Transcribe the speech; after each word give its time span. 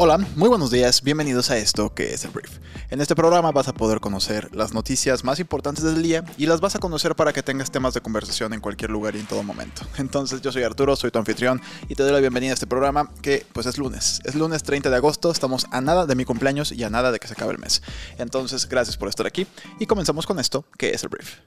Hola, 0.00 0.16
muy 0.36 0.48
buenos 0.48 0.70
días, 0.70 1.02
bienvenidos 1.02 1.50
a 1.50 1.58
esto 1.58 1.92
que 1.92 2.14
es 2.14 2.24
el 2.24 2.30
Brief. 2.30 2.60
En 2.90 3.00
este 3.00 3.16
programa 3.16 3.50
vas 3.50 3.66
a 3.66 3.74
poder 3.74 3.98
conocer 3.98 4.54
las 4.54 4.72
noticias 4.72 5.24
más 5.24 5.40
importantes 5.40 5.82
del 5.82 6.00
día 6.00 6.24
y 6.36 6.46
las 6.46 6.60
vas 6.60 6.76
a 6.76 6.78
conocer 6.78 7.16
para 7.16 7.32
que 7.32 7.42
tengas 7.42 7.72
temas 7.72 7.94
de 7.94 8.00
conversación 8.00 8.52
en 8.52 8.60
cualquier 8.60 8.92
lugar 8.92 9.16
y 9.16 9.18
en 9.18 9.26
todo 9.26 9.42
momento. 9.42 9.82
Entonces 9.96 10.40
yo 10.40 10.52
soy 10.52 10.62
Arturo, 10.62 10.94
soy 10.94 11.10
tu 11.10 11.18
anfitrión 11.18 11.60
y 11.88 11.96
te 11.96 12.04
doy 12.04 12.12
la 12.12 12.20
bienvenida 12.20 12.52
a 12.52 12.54
este 12.54 12.68
programa 12.68 13.10
que 13.22 13.44
pues 13.52 13.66
es 13.66 13.76
lunes. 13.76 14.20
Es 14.22 14.36
lunes 14.36 14.62
30 14.62 14.88
de 14.88 14.94
agosto, 14.94 15.32
estamos 15.32 15.66
a 15.72 15.80
nada 15.80 16.06
de 16.06 16.14
mi 16.14 16.24
cumpleaños 16.24 16.70
y 16.70 16.84
a 16.84 16.90
nada 16.90 17.10
de 17.10 17.18
que 17.18 17.26
se 17.26 17.32
acabe 17.32 17.50
el 17.50 17.58
mes. 17.58 17.82
Entonces 18.18 18.68
gracias 18.68 18.96
por 18.96 19.08
estar 19.08 19.26
aquí 19.26 19.48
y 19.80 19.86
comenzamos 19.86 20.28
con 20.28 20.38
esto 20.38 20.64
que 20.78 20.90
es 20.90 21.02
el 21.02 21.08
Brief. 21.08 21.38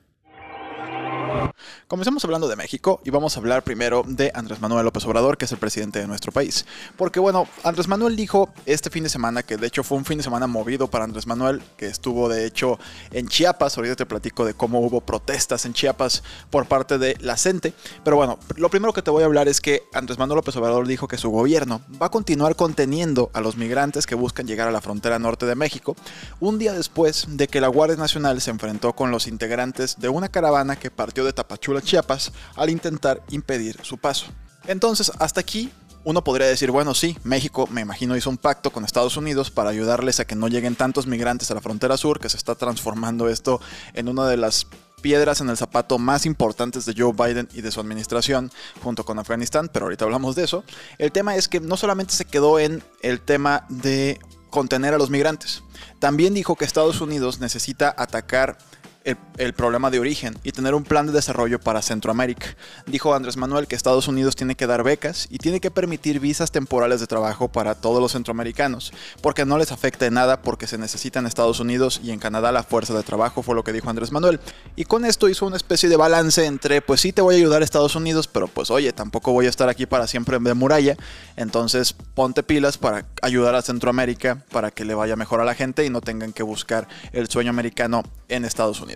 Comenzamos 1.88 2.24
hablando 2.24 2.48
de 2.48 2.56
México 2.56 3.02
y 3.04 3.10
vamos 3.10 3.36
a 3.36 3.40
hablar 3.40 3.64
primero 3.64 4.04
de 4.08 4.32
Andrés 4.34 4.62
Manuel 4.62 4.86
López 4.86 5.06
Obrador, 5.06 5.38
que 5.38 5.46
es 5.46 5.52
el 5.52 5.58
presidente 5.58 6.00
de 6.00 6.08
nuestro 6.08 6.32
país. 6.32 6.66
Porque 6.96 7.20
bueno, 7.20 7.48
Andrés 7.64 7.88
Manuel 7.88 8.16
dijo 8.16 8.50
este 8.66 8.90
fin 8.90 9.04
de 9.04 9.10
semana, 9.10 9.44
que 9.44 9.58
de 9.58 9.68
hecho 9.68 9.84
fue 9.84 9.98
un 9.98 10.06
fin 10.06 10.18
de 10.18 10.24
semana 10.24 10.48
movido 10.48 10.88
para 10.88 11.04
Andrés 11.04 11.28
Manuel, 11.28 11.62
que 11.78 11.88
estuvo 11.88 12.30
de 12.30 12.46
hecho 12.46 12.80
en 13.12 13.28
Chiapas, 13.28 13.78
ahorita 13.78 13.96
te 13.96 14.06
platico 14.06 14.46
de 14.46 14.54
cómo 14.54 14.80
hubo 14.80 15.02
protestas 15.02 15.66
en 15.66 15.74
Chiapas 15.74 16.24
por 16.50 16.66
parte 16.66 16.98
de 16.98 17.18
la 17.20 17.38
CENTE. 17.38 17.74
Pero 18.04 18.16
bueno, 18.16 18.40
lo 18.56 18.70
primero 18.70 18.94
que 18.94 19.02
te 19.02 19.12
voy 19.12 19.24
a 19.24 19.26
hablar 19.26 19.48
es 19.48 19.60
que 19.60 19.84
Andrés 19.94 20.18
Manuel 20.18 20.38
López 20.38 20.56
Obrador 20.56 20.88
dijo 20.88 21.08
que 21.08 21.18
su 21.18 21.30
gobierno 21.30 21.82
va 22.02 22.08
a 22.08 22.12
continuar 22.12 22.56
conteniendo 22.56 23.32
a 23.34 23.42
los 23.42 23.58
migrantes 23.58 24.06
que 24.06 24.16
buscan 24.16 24.48
llegar 24.48 24.68
a 24.68 24.72
la 24.72 24.82
frontera 24.82 25.20
norte 25.20 25.46
de 25.46 25.56
México, 25.56 25.96
un 26.40 26.58
día 26.58 26.74
después 26.74 27.26
de 27.30 27.48
que 27.48 27.62
la 27.62 27.68
Guardia 27.68 27.98
Nacional 27.98 28.42
se 28.42 28.52
enfrentó 28.52 28.94
con 28.94 29.12
los 29.12 29.28
integrantes 29.28 30.00
de 30.00 30.10
una 30.10 30.30
caravana 30.30 30.78
que 30.78 30.92
partió 30.92 31.21
de 31.24 31.34
Tapachula, 31.34 31.82
Chiapas, 31.82 32.32
al 32.56 32.70
intentar 32.70 33.22
impedir 33.30 33.78
su 33.84 33.98
paso. 33.98 34.28
Entonces, 34.68 35.12
hasta 35.20 35.42
aquí 35.42 35.72
uno 36.04 36.24
podría 36.24 36.48
decir, 36.48 36.72
bueno, 36.72 36.94
sí, 36.94 37.18
México, 37.24 37.68
me 37.72 37.82
imagino, 37.82 38.16
hizo 38.16 38.30
un 38.30 38.38
pacto 38.38 38.72
con 38.72 38.86
Estados 38.86 39.18
Unidos 39.18 39.52
para 39.52 39.70
ayudarles 39.70 40.20
a 40.20 40.26
que 40.26 40.36
no 40.36 40.48
lleguen 40.48 40.76
tantos 40.76 41.06
migrantes 41.06 41.52
a 41.52 41.54
la 41.54 41.62
frontera 41.62 41.98
sur, 41.98 42.20
que 42.20 42.30
se 42.30 42.38
está 42.38 42.56
transformando 42.56 43.30
esto 43.30 43.62
en 43.94 44.10
una 44.10 44.28
de 44.28 44.38
las 44.38 44.68
piedras 45.02 45.42
en 45.42 45.50
el 45.50 45.58
zapato 45.58 45.98
más 45.98 46.26
importantes 46.26 46.86
de 46.86 46.94
Joe 46.96 47.14
Biden 47.14 47.50
y 47.54 47.62
de 47.62 47.72
su 47.72 47.80
administración 47.80 48.52
junto 48.84 49.04
con 49.04 49.20
Afganistán, 49.20 49.70
pero 49.72 49.86
ahorita 49.86 50.06
hablamos 50.06 50.36
de 50.36 50.44
eso. 50.44 50.64
El 50.98 51.12
tema 51.12 51.36
es 51.36 51.48
que 51.48 51.60
no 51.60 51.76
solamente 51.76 52.14
se 52.14 52.26
quedó 52.26 52.60
en 52.60 52.84
el 53.02 53.20
tema 53.20 53.66
de 53.70 54.20
contener 54.50 54.94
a 54.94 54.98
los 54.98 55.10
migrantes, 55.10 55.64
también 56.00 56.34
dijo 56.34 56.56
que 56.56 56.66
Estados 56.66 57.02
Unidos 57.02 57.40
necesita 57.40 57.94
atacar 57.98 58.58
el, 59.04 59.54
problema 59.54 59.90
de 59.90 60.00
origen 60.00 60.38
y 60.44 60.52
tener 60.52 60.76
un 60.76 60.84
plan 60.84 61.08
de 61.08 61.14
desarrollo 61.14 61.60
para 61.60 61.82
Centroamérica. 61.82 62.56
Dijo 62.86 63.14
Andrés 63.14 63.38
Manuel 63.38 63.68
que 63.68 63.76
Estados 63.76 64.08
Unidos 64.08 64.36
tiene 64.36 64.56
que 64.56 64.68
dar 64.68 64.84
becas 64.84 65.28
y 65.30 65.40
tiene 65.40 65.60
que 65.60 65.72
permitir 65.72 66.20
visas 66.20 66.52
temporales 66.52 67.00
de 67.00 67.08
trabajo 67.08 67.48
para 67.48 67.76
todos 67.76 68.02
los 68.02 68.12
centroamericanos, 68.12 68.94
porque 69.22 69.46
no 69.46 69.58
les 69.58 69.72
afecta 69.72 70.06
en 70.06 70.14
nada 70.14 70.42
porque 70.42 70.68
se 70.68 70.78
necesita 70.78 71.20
en 71.20 71.26
Estados 71.26 71.60
Unidos 71.60 72.02
y 72.04 72.12
en 72.12 72.20
Canadá 72.20 72.52
la 72.52 72.64
fuerza 72.64 72.94
de 72.94 73.04
trabajo, 73.04 73.42
fue 73.42 73.56
lo 73.56 73.64
que 73.64 73.74
dijo 73.74 73.90
Andrés 73.90 74.12
Manuel. 74.12 74.40
Y 74.76 74.86
con 74.86 75.06
esto 75.06 75.30
hizo 75.30 75.46
una 75.46 75.58
especie 75.58 75.90
de 75.90 75.98
balance 75.98 76.46
entre, 76.46 76.82
pues 76.82 77.02
sí 77.02 77.12
te 77.12 77.22
voy 77.22 77.36
a 77.36 77.38
ayudar 77.38 77.62
a 77.62 77.66
Estados 77.66 77.96
Unidos, 77.96 78.28
pero 78.28 78.48
pues 78.48 78.70
oye, 78.72 78.94
tampoco 78.94 79.32
voy 79.34 79.48
a 79.48 79.50
estar 79.50 79.70
aquí 79.70 79.86
para 79.86 80.08
siempre 80.08 80.38
de 80.40 80.54
muralla, 80.54 80.96
entonces 81.36 81.94
ponte 81.94 82.44
pilas 82.44 82.78
para 82.78 83.06
ayudar 83.22 83.56
a 83.56 83.62
Centroamérica, 83.62 84.44
para 84.52 84.72
que 84.72 84.86
le 84.86 84.94
vaya 84.94 85.16
mejor 85.16 85.42
a 85.42 85.46
la 85.46 85.56
gente 85.56 85.86
y 85.86 85.90
no 85.90 86.02
tengan 86.02 86.34
que 86.34 86.44
buscar 86.44 86.88
el 87.12 87.28
sueño 87.30 87.50
americano 87.50 88.04
en 88.28 88.46
Estados 88.46 88.80
Unidos. 88.80 88.91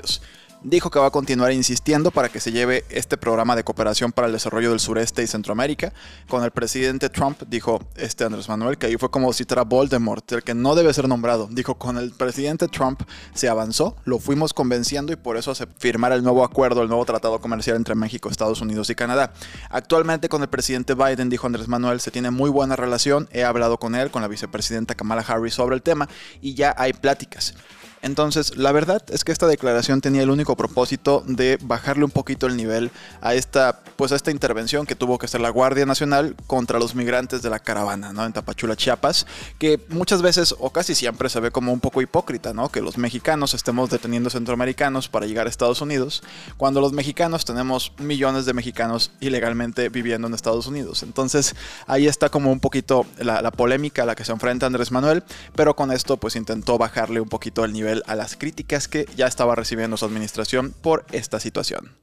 Dijo 0.68 0.90
que 0.90 0.98
va 0.98 1.06
a 1.06 1.12
continuar 1.12 1.52
insistiendo 1.52 2.10
para 2.10 2.30
que 2.30 2.40
se 2.40 2.52
lleve 2.52 2.86
este 2.90 3.18
programa 3.18 3.56
de 3.56 3.64
cooperación 3.64 4.12
para 4.12 4.26
el 4.26 4.34
desarrollo 4.34 4.72
del 4.72 4.80
sureste 4.80 5.22
y 5.22 5.28
Centroamérica. 5.28 5.94
Con 6.28 6.44
el 6.44 6.50
presidente 6.50 7.10
Trump, 7.10 7.44
dijo 7.48 7.80
este 7.96 8.24
Andrés 8.24 8.50
Manuel, 8.50 8.80
que 8.80 8.88
ahí 8.88 8.96
fue 8.98 9.12
como 9.12 9.32
citar 9.32 9.60
a 9.60 9.64
Voldemort, 9.64 10.32
el 10.32 10.42
que 10.42 10.56
no 10.56 10.74
debe 10.74 10.92
ser 10.92 11.08
nombrado. 11.08 11.48
Dijo, 11.52 11.76
con 11.76 12.00
el 12.00 12.14
presidente 12.14 12.68
Trump 12.68 13.04
se 13.36 13.48
avanzó, 13.48 13.96
lo 14.06 14.18
fuimos 14.18 14.54
convenciendo 14.54 15.14
y 15.14 15.18
por 15.18 15.38
eso 15.38 15.54
se 15.54 15.68
firmara 15.68 16.16
el 16.16 16.24
nuevo 16.24 16.44
acuerdo, 16.44 16.82
el 16.82 16.88
nuevo 16.88 17.06
tratado 17.06 17.40
comercial 17.40 17.76
entre 17.76 17.94
México, 17.94 18.30
Estados 18.30 18.60
Unidos 18.60 18.90
y 18.90 18.96
Canadá. 18.96 19.34
Actualmente 19.70 20.30
con 20.30 20.42
el 20.42 20.50
presidente 20.50 20.96
Biden, 20.96 21.30
dijo 21.30 21.46
Andrés 21.46 21.68
Manuel, 21.68 22.00
se 22.00 22.10
tiene 22.10 22.32
muy 22.32 22.50
buena 22.50 22.76
relación. 22.76 23.30
He 23.32 23.44
hablado 23.44 23.78
con 23.78 23.94
él, 23.94 24.10
con 24.10 24.24
la 24.24 24.28
vicepresidenta 24.28 24.96
Kamala 24.96 25.22
Harris 25.22 25.54
sobre 25.54 25.76
el 25.76 25.84
tema 25.84 26.10
y 26.42 26.56
ya 26.56 26.74
hay 26.76 26.94
pláticas. 26.94 27.54
Entonces, 28.02 28.56
la 28.56 28.72
verdad 28.72 29.04
es 29.10 29.24
que 29.24 29.32
esta 29.32 29.48
declaración 29.48 30.00
tenía 30.00 30.22
el 30.22 30.30
único 30.30 30.56
propósito 30.56 31.24
de 31.26 31.58
bajarle 31.62 32.06
un 32.06 32.12
poquito 32.12 32.46
el 32.46 32.56
nivel 32.56 32.92
a 33.22 33.34
esta, 33.34 33.80
pues 33.96 34.12
a 34.12 34.16
esta 34.16 34.32
intervención 34.32 34.86
que 34.86 34.96
tuvo 34.96 35.18
que 35.18 35.26
hacer 35.26 35.42
la 35.42 35.50
Guardia 35.50 35.86
Nacional 35.86 36.36
contra 36.46 36.78
los 36.78 36.94
migrantes 36.94 37.42
de 37.42 37.50
la 37.50 37.60
caravana, 37.60 38.14
¿no? 38.14 38.26
En 38.26 38.34
Tapachula, 38.34 38.76
Chiapas, 38.76 39.26
que 39.58 39.80
muchas 39.90 40.22
veces 40.22 40.56
o 40.60 40.70
casi 40.70 40.94
siempre 40.94 41.30
se 41.30 41.40
ve 41.40 41.52
como 41.52 41.74
un 41.74 41.80
poco 41.80 42.02
hipócrita, 42.02 42.54
¿no? 42.54 42.70
Que 42.70 42.82
los 42.82 42.98
mexicanos 42.98 43.54
estemos 43.54 43.90
deteniendo 43.90 44.30
centroamericanos 44.30 45.10
para 45.10 45.26
llegar 45.26 45.48
a 45.48 45.50
Estados 45.50 45.82
Unidos, 45.82 46.22
cuando 46.58 46.82
los 46.82 46.94
mexicanos 46.94 47.44
tenemos 47.44 47.92
millones 47.98 48.46
de 48.46 48.54
mexicanos 48.54 49.12
ilegalmente 49.20 49.90
viviendo 49.90 50.28
en 50.28 50.34
Estados 50.34 50.68
Unidos. 50.68 51.04
Entonces, 51.04 51.56
ahí 51.88 52.08
está 52.08 52.30
como 52.30 52.52
un 52.52 52.60
poquito 52.60 53.06
la, 53.18 53.42
la 53.42 53.52
polémica 53.52 54.04
a 54.04 54.06
la 54.06 54.16
que 54.16 54.26
se 54.26 54.32
enfrenta 54.32 54.66
Andrés 54.66 54.92
Manuel, 54.92 55.24
pero 55.56 55.76
con 55.76 55.92
esto 55.92 56.18
pues 56.18 56.36
intentó 56.36 56.78
bajarle 56.78 57.20
un 57.20 57.30
poquito 57.30 57.66
el 57.66 57.74
nivel 57.74 57.95
a 58.06 58.16
las 58.16 58.36
críticas 58.36 58.88
que 58.88 59.06
ya 59.16 59.28
estaba 59.28 59.56
recibiendo 59.56 59.98
su 59.98 60.06
administración 60.06 60.74
por 60.82 61.06
esta 61.12 61.40
situación. 61.40 61.96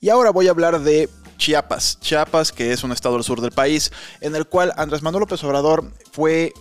Y 0.00 0.10
ahora 0.10 0.30
voy 0.30 0.48
a 0.48 0.50
hablar 0.50 0.80
de 0.80 1.08
Chiapas. 1.38 1.98
Chiapas, 2.00 2.52
que 2.52 2.72
es 2.72 2.84
un 2.84 2.92
estado 2.92 3.14
del 3.14 3.24
sur 3.24 3.40
del 3.40 3.52
país, 3.52 3.92
en 4.20 4.36
el 4.36 4.46
cual 4.46 4.72
Andrés 4.76 5.02
Manuel 5.02 5.20
López 5.20 5.42
Obrador 5.44 5.90
fue 6.12 6.52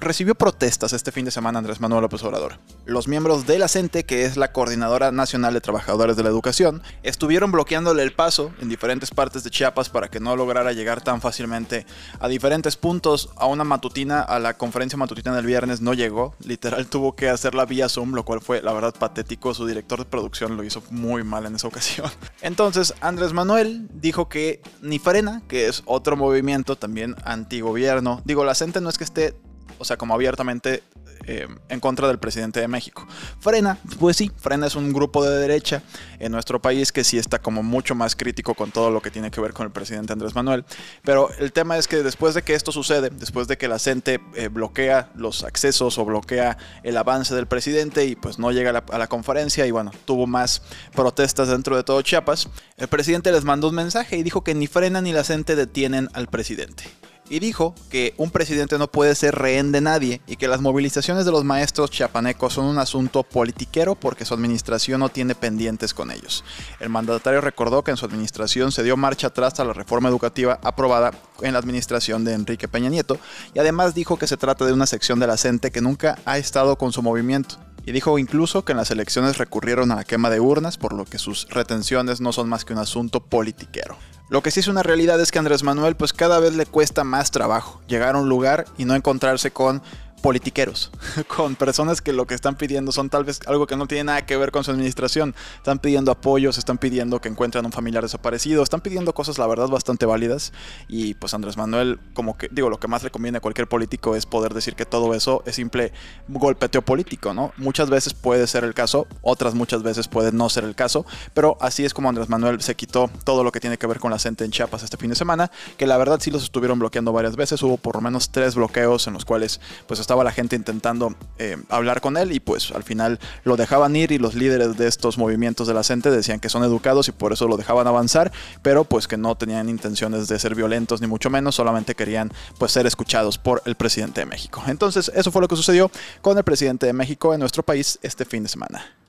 recibió 0.00 0.34
protestas 0.34 0.92
este 0.92 1.12
fin 1.12 1.24
de 1.24 1.30
semana 1.30 1.58
Andrés 1.58 1.80
Manuel 1.80 2.02
López 2.02 2.22
Obrador. 2.22 2.58
Los 2.84 3.08
miembros 3.08 3.46
de 3.46 3.58
la 3.58 3.68
CENTE, 3.68 4.04
que 4.04 4.24
es 4.24 4.36
la 4.36 4.52
Coordinadora 4.52 5.12
Nacional 5.12 5.54
de 5.54 5.60
Trabajadores 5.60 6.16
de 6.16 6.22
la 6.22 6.28
Educación, 6.28 6.82
estuvieron 7.02 7.52
bloqueándole 7.52 8.02
el 8.02 8.12
paso 8.12 8.52
en 8.60 8.68
diferentes 8.68 9.10
partes 9.10 9.44
de 9.44 9.50
Chiapas 9.50 9.88
para 9.88 10.08
que 10.08 10.20
no 10.20 10.36
lograra 10.36 10.72
llegar 10.72 11.02
tan 11.02 11.20
fácilmente 11.20 11.86
a 12.18 12.28
diferentes 12.28 12.76
puntos. 12.76 13.30
A 13.36 13.46
una 13.46 13.64
matutina, 13.64 14.20
a 14.20 14.38
la 14.38 14.56
conferencia 14.56 14.96
matutina 14.96 15.34
del 15.34 15.46
viernes 15.46 15.80
no 15.80 15.94
llegó. 15.94 16.34
Literal 16.44 16.86
tuvo 16.86 17.14
que 17.14 17.28
hacerla 17.28 17.64
vía 17.64 17.88
Zoom, 17.88 18.14
lo 18.14 18.24
cual 18.24 18.40
fue 18.40 18.62
la 18.62 18.72
verdad 18.72 18.94
patético. 18.98 19.54
Su 19.54 19.66
director 19.66 19.98
de 19.98 20.04
producción 20.04 20.56
lo 20.56 20.64
hizo 20.64 20.82
muy 20.90 21.24
mal 21.24 21.46
en 21.46 21.56
esa 21.56 21.68
ocasión. 21.68 22.10
Entonces, 22.42 22.94
Andrés 23.00 23.32
Manuel 23.32 23.88
dijo 23.92 24.28
que 24.28 24.62
ni 24.82 24.98
frena, 24.98 25.42
que 25.48 25.68
es 25.68 25.82
otro 25.86 26.16
movimiento 26.16 26.76
también 26.76 27.16
antigobierno. 27.24 28.20
Digo, 28.24 28.44
la 28.44 28.54
CENTE 28.54 28.80
no 28.80 28.88
es 28.88 28.98
que 28.98 29.04
esté 29.04 29.34
o 29.80 29.84
sea, 29.84 29.96
como 29.96 30.14
abiertamente 30.14 30.82
eh, 31.26 31.48
en 31.68 31.80
contra 31.80 32.06
del 32.06 32.18
presidente 32.18 32.60
de 32.60 32.68
México. 32.68 33.06
Frena, 33.40 33.78
pues 33.98 34.16
sí, 34.16 34.30
Frena 34.36 34.66
es 34.66 34.74
un 34.74 34.92
grupo 34.92 35.24
de 35.24 35.38
derecha 35.38 35.82
en 36.18 36.32
nuestro 36.32 36.60
país 36.60 36.92
que 36.92 37.02
sí 37.02 37.16
está 37.18 37.38
como 37.38 37.62
mucho 37.62 37.94
más 37.94 38.14
crítico 38.14 38.54
con 38.54 38.70
todo 38.70 38.90
lo 38.90 39.00
que 39.00 39.10
tiene 39.10 39.30
que 39.30 39.40
ver 39.40 39.54
con 39.54 39.64
el 39.64 39.72
presidente 39.72 40.12
Andrés 40.12 40.34
Manuel. 40.34 40.64
Pero 41.02 41.30
el 41.38 41.52
tema 41.52 41.78
es 41.78 41.88
que 41.88 42.02
después 42.02 42.34
de 42.34 42.42
que 42.42 42.54
esto 42.54 42.72
sucede, 42.72 43.08
después 43.10 43.48
de 43.48 43.56
que 43.56 43.68
la 43.68 43.78
CENTE 43.78 44.20
eh, 44.34 44.48
bloquea 44.48 45.10
los 45.14 45.44
accesos 45.44 45.98
o 45.98 46.04
bloquea 46.04 46.58
el 46.82 46.96
avance 46.96 47.34
del 47.34 47.46
presidente 47.46 48.04
y 48.04 48.16
pues 48.16 48.38
no 48.38 48.50
llega 48.52 48.70
a 48.70 48.74
la, 48.74 48.84
a 48.90 48.98
la 48.98 49.06
conferencia 49.06 49.66
y 49.66 49.70
bueno, 49.70 49.92
tuvo 50.04 50.26
más 50.26 50.62
protestas 50.94 51.48
dentro 51.48 51.76
de 51.76 51.84
todo 51.84 52.02
Chiapas, 52.02 52.50
el 52.76 52.88
presidente 52.88 53.32
les 53.32 53.44
mandó 53.44 53.68
un 53.68 53.76
mensaje 53.76 54.16
y 54.18 54.22
dijo 54.22 54.44
que 54.44 54.54
ni 54.54 54.66
Frena 54.66 55.00
ni 55.00 55.12
la 55.12 55.24
CENTE 55.24 55.56
detienen 55.56 56.08
al 56.12 56.28
presidente 56.28 56.99
y 57.30 57.38
dijo 57.38 57.74
que 57.88 58.12
un 58.18 58.30
presidente 58.30 58.76
no 58.76 58.90
puede 58.90 59.14
ser 59.14 59.36
rehén 59.36 59.70
de 59.70 59.80
nadie 59.80 60.20
y 60.26 60.36
que 60.36 60.48
las 60.48 60.60
movilizaciones 60.60 61.24
de 61.24 61.30
los 61.30 61.44
maestros 61.44 61.90
chiapanecos 61.90 62.54
son 62.54 62.66
un 62.66 62.78
asunto 62.78 63.22
politiquero 63.22 63.94
porque 63.94 64.24
su 64.24 64.34
administración 64.34 65.00
no 65.00 65.08
tiene 65.08 65.36
pendientes 65.36 65.94
con 65.94 66.10
ellos. 66.10 66.44
El 66.80 66.88
mandatario 66.88 67.40
recordó 67.40 67.84
que 67.84 67.92
en 67.92 67.96
su 67.96 68.04
administración 68.04 68.72
se 68.72 68.82
dio 68.82 68.96
marcha 68.96 69.28
atrás 69.28 69.60
a 69.60 69.64
la 69.64 69.72
reforma 69.72 70.08
educativa 70.08 70.58
aprobada 70.64 71.12
en 71.40 71.52
la 71.52 71.60
administración 71.60 72.24
de 72.24 72.34
Enrique 72.34 72.66
Peña 72.66 72.90
Nieto 72.90 73.16
y 73.54 73.60
además 73.60 73.94
dijo 73.94 74.18
que 74.18 74.26
se 74.26 74.36
trata 74.36 74.66
de 74.66 74.72
una 74.72 74.86
sección 74.86 75.20
de 75.20 75.28
la 75.28 75.36
CENTE 75.36 75.70
que 75.70 75.80
nunca 75.80 76.18
ha 76.24 76.36
estado 76.36 76.76
con 76.76 76.92
su 76.92 77.00
movimiento 77.00 77.58
y 77.86 77.92
dijo 77.92 78.18
incluso 78.18 78.64
que 78.64 78.72
en 78.72 78.78
las 78.78 78.90
elecciones 78.90 79.38
recurrieron 79.38 79.92
a 79.92 79.96
la 79.96 80.04
quema 80.04 80.30
de 80.30 80.40
urnas, 80.40 80.76
por 80.76 80.92
lo 80.92 81.04
que 81.04 81.18
sus 81.18 81.48
retenciones 81.48 82.20
no 82.20 82.32
son 82.32 82.48
más 82.48 82.64
que 82.64 82.72
un 82.72 82.80
asunto 82.80 83.20
politiquero. 83.20 83.96
Lo 84.30 84.44
que 84.44 84.52
sí 84.52 84.60
es 84.60 84.68
una 84.68 84.84
realidad 84.84 85.20
es 85.20 85.32
que 85.32 85.40
Andrés 85.40 85.64
Manuel 85.64 85.96
pues 85.96 86.12
cada 86.12 86.38
vez 86.38 86.54
le 86.54 86.64
cuesta 86.64 87.02
más 87.02 87.32
trabajo 87.32 87.80
llegar 87.88 88.14
a 88.14 88.18
un 88.18 88.28
lugar 88.28 88.64
y 88.78 88.84
no 88.84 88.94
encontrarse 88.94 89.50
con 89.50 89.82
politiqueros, 90.20 90.90
con 91.26 91.56
personas 91.56 92.00
que 92.00 92.12
lo 92.12 92.26
que 92.26 92.34
están 92.34 92.56
pidiendo 92.56 92.92
son 92.92 93.10
tal 93.10 93.24
vez 93.24 93.40
algo 93.46 93.66
que 93.66 93.76
no 93.76 93.86
tiene 93.86 94.04
nada 94.04 94.26
que 94.26 94.36
ver 94.36 94.50
con 94.50 94.64
su 94.64 94.70
administración. 94.70 95.34
Están 95.56 95.78
pidiendo 95.78 96.12
apoyos, 96.12 96.58
están 96.58 96.78
pidiendo 96.78 97.20
que 97.20 97.28
encuentren 97.28 97.64
un 97.66 97.72
familiar 97.72 98.02
desaparecido, 98.02 98.62
están 98.62 98.80
pidiendo 98.80 99.12
cosas, 99.14 99.38
la 99.38 99.46
verdad, 99.46 99.68
bastante 99.68 100.06
válidas. 100.06 100.52
Y 100.88 101.14
pues 101.14 101.34
Andrés 101.34 101.56
Manuel, 101.56 101.98
como 102.14 102.36
que, 102.36 102.48
digo, 102.50 102.70
lo 102.70 102.78
que 102.78 102.88
más 102.88 103.02
le 103.02 103.10
conviene 103.10 103.38
a 103.38 103.40
cualquier 103.40 103.68
político 103.68 104.16
es 104.16 104.26
poder 104.26 104.54
decir 104.54 104.74
que 104.74 104.86
todo 104.86 105.14
eso 105.14 105.42
es 105.46 105.56
simple 105.56 105.92
golpeteo 106.28 106.82
político, 106.82 107.34
¿no? 107.34 107.52
Muchas 107.56 107.90
veces 107.90 108.14
puede 108.14 108.46
ser 108.46 108.64
el 108.64 108.74
caso, 108.74 109.06
otras 109.22 109.54
muchas 109.54 109.82
veces 109.82 110.08
puede 110.08 110.32
no 110.32 110.48
ser 110.48 110.64
el 110.64 110.74
caso, 110.74 111.06
pero 111.34 111.56
así 111.60 111.84
es 111.84 111.94
como 111.94 112.08
Andrés 112.08 112.28
Manuel 112.28 112.60
se 112.60 112.74
quitó 112.74 113.10
todo 113.24 113.44
lo 113.44 113.52
que 113.52 113.60
tiene 113.60 113.78
que 113.78 113.86
ver 113.86 113.98
con 113.98 114.10
la 114.10 114.18
gente 114.18 114.44
en 114.44 114.50
Chiapas 114.50 114.82
este 114.82 114.96
fin 114.96 115.10
de 115.10 115.16
semana, 115.16 115.50
que 115.76 115.86
la 115.86 115.96
verdad 115.96 116.18
sí 116.20 116.30
los 116.30 116.42
estuvieron 116.42 116.78
bloqueando 116.78 117.12
varias 117.12 117.36
veces, 117.36 117.62
hubo 117.62 117.76
por 117.76 117.96
lo 117.96 118.00
menos 118.00 118.30
tres 118.30 118.54
bloqueos 118.54 119.06
en 119.06 119.14
los 119.14 119.24
cuales 119.24 119.60
pues 119.86 120.00
estaba 120.10 120.24
la 120.24 120.32
gente 120.32 120.56
intentando 120.56 121.14
eh, 121.38 121.56
hablar 121.68 122.00
con 122.00 122.16
él 122.16 122.32
y 122.32 122.40
pues 122.40 122.72
al 122.72 122.82
final 122.82 123.20
lo 123.44 123.56
dejaban 123.56 123.94
ir 123.94 124.10
y 124.10 124.18
los 124.18 124.34
líderes 124.34 124.76
de 124.76 124.88
estos 124.88 125.18
movimientos 125.18 125.68
de 125.68 125.74
la 125.74 125.84
gente 125.84 126.10
decían 126.10 126.40
que 126.40 126.48
son 126.48 126.64
educados 126.64 127.06
y 127.06 127.12
por 127.12 127.32
eso 127.32 127.46
lo 127.46 127.56
dejaban 127.56 127.86
avanzar, 127.86 128.32
pero 128.60 128.82
pues 128.82 129.06
que 129.06 129.16
no 129.16 129.36
tenían 129.36 129.68
intenciones 129.68 130.26
de 130.26 130.36
ser 130.40 130.56
violentos 130.56 131.00
ni 131.00 131.06
mucho 131.06 131.30
menos, 131.30 131.54
solamente 131.54 131.94
querían 131.94 132.32
pues 132.58 132.72
ser 132.72 132.88
escuchados 132.88 133.38
por 133.38 133.62
el 133.66 133.76
presidente 133.76 134.22
de 134.22 134.26
México. 134.26 134.60
Entonces 134.66 135.12
eso 135.14 135.30
fue 135.30 135.42
lo 135.42 135.46
que 135.46 135.54
sucedió 135.54 135.92
con 136.22 136.36
el 136.36 136.42
presidente 136.42 136.86
de 136.86 136.92
México 136.92 137.32
en 137.32 137.38
nuestro 137.38 137.62
país 137.62 138.00
este 138.02 138.24
fin 138.24 138.42
de 138.42 138.48
semana. 138.48 138.99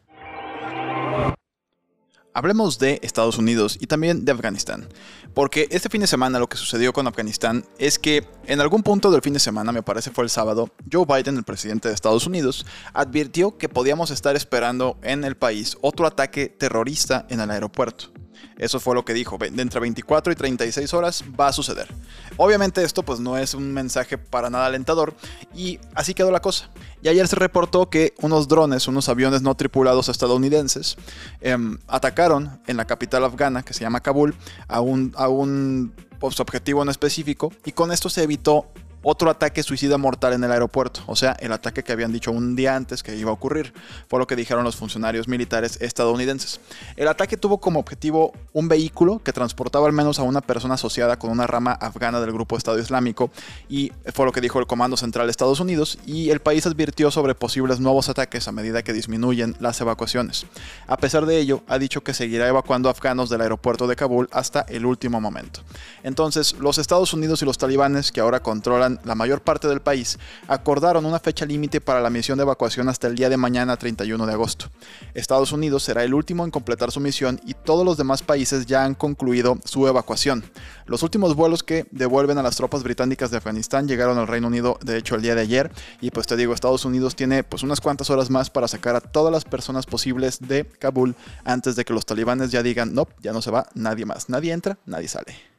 Hablemos 2.33 2.79
de 2.79 2.99
Estados 3.03 3.37
Unidos 3.37 3.77
y 3.81 3.87
también 3.87 4.23
de 4.23 4.31
Afganistán, 4.31 4.87
porque 5.33 5.67
este 5.69 5.89
fin 5.89 5.99
de 5.99 6.07
semana 6.07 6.39
lo 6.39 6.47
que 6.47 6.55
sucedió 6.55 6.93
con 6.93 7.05
Afganistán 7.05 7.65
es 7.77 7.99
que 7.99 8.25
en 8.45 8.61
algún 8.61 8.83
punto 8.83 9.11
del 9.11 9.21
fin 9.21 9.33
de 9.33 9.39
semana, 9.39 9.73
me 9.73 9.83
parece 9.83 10.11
fue 10.11 10.23
el 10.23 10.29
sábado, 10.29 10.69
Joe 10.89 11.05
Biden, 11.05 11.35
el 11.35 11.43
presidente 11.43 11.89
de 11.89 11.93
Estados 11.93 12.25
Unidos, 12.25 12.65
advirtió 12.93 13.57
que 13.57 13.67
podíamos 13.67 14.11
estar 14.11 14.35
esperando 14.37 14.97
en 15.01 15.25
el 15.25 15.35
país 15.35 15.77
otro 15.81 16.07
ataque 16.07 16.47
terrorista 16.47 17.25
en 17.29 17.41
el 17.41 17.51
aeropuerto. 17.51 18.11
Eso 18.57 18.79
fue 18.79 18.95
lo 18.95 19.03
que 19.05 19.13
dijo. 19.13 19.37
De 19.37 19.61
entre 19.61 19.79
24 19.79 20.31
y 20.31 20.35
36 20.35 20.93
horas 20.93 21.23
va 21.39 21.47
a 21.47 21.53
suceder. 21.53 21.87
Obviamente 22.37 22.83
esto 22.83 23.03
pues 23.03 23.19
no 23.19 23.37
es 23.37 23.53
un 23.53 23.73
mensaje 23.73 24.17
para 24.17 24.49
nada 24.49 24.67
alentador 24.67 25.15
y 25.55 25.79
así 25.95 26.13
quedó 26.13 26.31
la 26.31 26.41
cosa. 26.41 26.69
Y 27.01 27.07
ayer 27.07 27.27
se 27.27 27.35
reportó 27.35 27.89
que 27.89 28.13
unos 28.21 28.47
drones, 28.47 28.87
unos 28.87 29.09
aviones 29.09 29.41
no 29.41 29.55
tripulados 29.55 30.09
estadounidenses, 30.09 30.97
em, 31.41 31.77
atacaron 31.87 32.61
en 32.67 32.77
la 32.77 32.85
capital 32.85 33.23
afgana, 33.23 33.63
que 33.63 33.73
se 33.73 33.81
llama 33.81 34.01
Kabul, 34.01 34.35
a 34.67 34.81
un, 34.81 35.13
a 35.17 35.27
un 35.27 35.93
pues, 36.19 36.39
objetivo 36.39 36.83
en 36.83 36.89
específico 36.89 37.51
y 37.65 37.71
con 37.71 37.91
esto 37.91 38.09
se 38.09 38.23
evitó 38.23 38.67
otro 39.03 39.29
ataque 39.29 39.63
suicida 39.63 39.97
mortal 39.97 40.33
en 40.33 40.43
el 40.43 40.51
aeropuerto, 40.51 41.01
o 41.07 41.15
sea, 41.15 41.31
el 41.39 41.51
ataque 41.51 41.83
que 41.83 41.91
habían 41.91 42.11
dicho 42.11 42.31
un 42.31 42.55
día 42.55 42.75
antes 42.75 43.03
que 43.03 43.15
iba 43.15 43.31
a 43.31 43.33
ocurrir, 43.33 43.73
fue 44.07 44.19
lo 44.19 44.27
que 44.27 44.35
dijeron 44.35 44.63
los 44.63 44.75
funcionarios 44.75 45.27
militares 45.27 45.77
estadounidenses. 45.81 46.59
El 46.95 47.07
ataque 47.07 47.37
tuvo 47.37 47.59
como 47.59 47.79
objetivo 47.79 48.33
un 48.53 48.67
vehículo 48.67 49.21
que 49.23 49.33
transportaba 49.33 49.87
al 49.87 49.93
menos 49.93 50.19
a 50.19 50.23
una 50.23 50.41
persona 50.41 50.75
asociada 50.75 51.17
con 51.17 51.31
una 51.31 51.47
rama 51.47 51.73
afgana 51.73 52.19
del 52.21 52.31
grupo 52.31 52.57
Estado 52.57 52.79
Islámico 52.79 53.31
y 53.69 53.91
fue 54.13 54.25
lo 54.25 54.31
que 54.31 54.41
dijo 54.41 54.59
el 54.59 54.67
Comando 54.67 54.97
Central 54.97 55.27
de 55.27 55.31
Estados 55.31 55.59
Unidos 55.59 55.97
y 56.05 56.29
el 56.29 56.39
país 56.39 56.65
advirtió 56.65 57.11
sobre 57.11 57.35
posibles 57.35 57.79
nuevos 57.79 58.09
ataques 58.09 58.47
a 58.47 58.51
medida 58.51 58.83
que 58.83 58.93
disminuyen 58.93 59.55
las 59.59 59.79
evacuaciones. 59.81 60.45
A 60.87 60.97
pesar 60.97 61.25
de 61.25 61.37
ello, 61.37 61.63
ha 61.67 61.79
dicho 61.79 62.01
que 62.03 62.13
seguirá 62.13 62.47
evacuando 62.47 62.89
afganos 62.89 63.29
del 63.29 63.41
aeropuerto 63.41 63.87
de 63.87 63.95
Kabul 63.95 64.29
hasta 64.31 64.61
el 64.61 64.85
último 64.85 65.21
momento. 65.21 65.61
Entonces, 66.03 66.53
los 66.59 66.77
Estados 66.77 67.13
Unidos 67.13 67.41
y 67.41 67.45
los 67.45 67.57
talibanes 67.57 68.11
que 68.11 68.21
ahora 68.21 68.41
controlan 68.41 68.90
la 69.03 69.15
mayor 69.15 69.41
parte 69.41 69.67
del 69.67 69.81
país, 69.81 70.19
acordaron 70.47 71.05
una 71.05 71.19
fecha 71.19 71.45
límite 71.45 71.81
para 71.81 72.01
la 72.01 72.09
misión 72.09 72.37
de 72.37 72.43
evacuación 72.43 72.89
hasta 72.89 73.07
el 73.07 73.15
día 73.15 73.29
de 73.29 73.37
mañana 73.37 73.77
31 73.77 74.25
de 74.25 74.33
agosto. 74.33 74.67
Estados 75.13 75.51
Unidos 75.51 75.83
será 75.83 76.03
el 76.03 76.13
último 76.13 76.43
en 76.43 76.51
completar 76.51 76.91
su 76.91 76.99
misión 76.99 77.39
y 77.45 77.53
todos 77.53 77.85
los 77.85 77.97
demás 77.97 78.21
países 78.21 78.65
ya 78.65 78.83
han 78.83 78.95
concluido 78.95 79.57
su 79.65 79.87
evacuación. 79.87 80.43
Los 80.85 81.03
últimos 81.03 81.35
vuelos 81.35 81.63
que 81.63 81.85
devuelven 81.91 82.37
a 82.37 82.43
las 82.43 82.55
tropas 82.55 82.83
británicas 82.83 83.31
de 83.31 83.37
Afganistán 83.37 83.87
llegaron 83.87 84.17
al 84.17 84.27
Reino 84.27 84.47
Unido 84.47 84.77
de 84.81 84.97
hecho 84.97 85.15
el 85.15 85.21
día 85.21 85.35
de 85.35 85.41
ayer 85.41 85.71
y 86.01 86.11
pues 86.11 86.27
te 86.27 86.35
digo 86.35 86.53
Estados 86.53 86.85
Unidos 86.85 87.15
tiene 87.15 87.43
pues 87.43 87.63
unas 87.63 87.81
cuantas 87.81 88.09
horas 88.09 88.29
más 88.29 88.49
para 88.49 88.67
sacar 88.67 88.95
a 88.95 89.01
todas 89.01 89.31
las 89.31 89.45
personas 89.45 89.85
posibles 89.85 90.39
de 90.39 90.65
Kabul 90.65 91.15
antes 91.45 91.75
de 91.75 91.85
que 91.85 91.93
los 91.93 92.05
talibanes 92.05 92.51
ya 92.51 92.63
digan 92.63 92.93
no, 92.93 93.07
ya 93.21 93.33
no 93.33 93.41
se 93.41 93.51
va 93.51 93.67
nadie 93.73 94.05
más, 94.05 94.29
nadie 94.29 94.53
entra, 94.53 94.77
nadie 94.85 95.07
sale. 95.07 95.50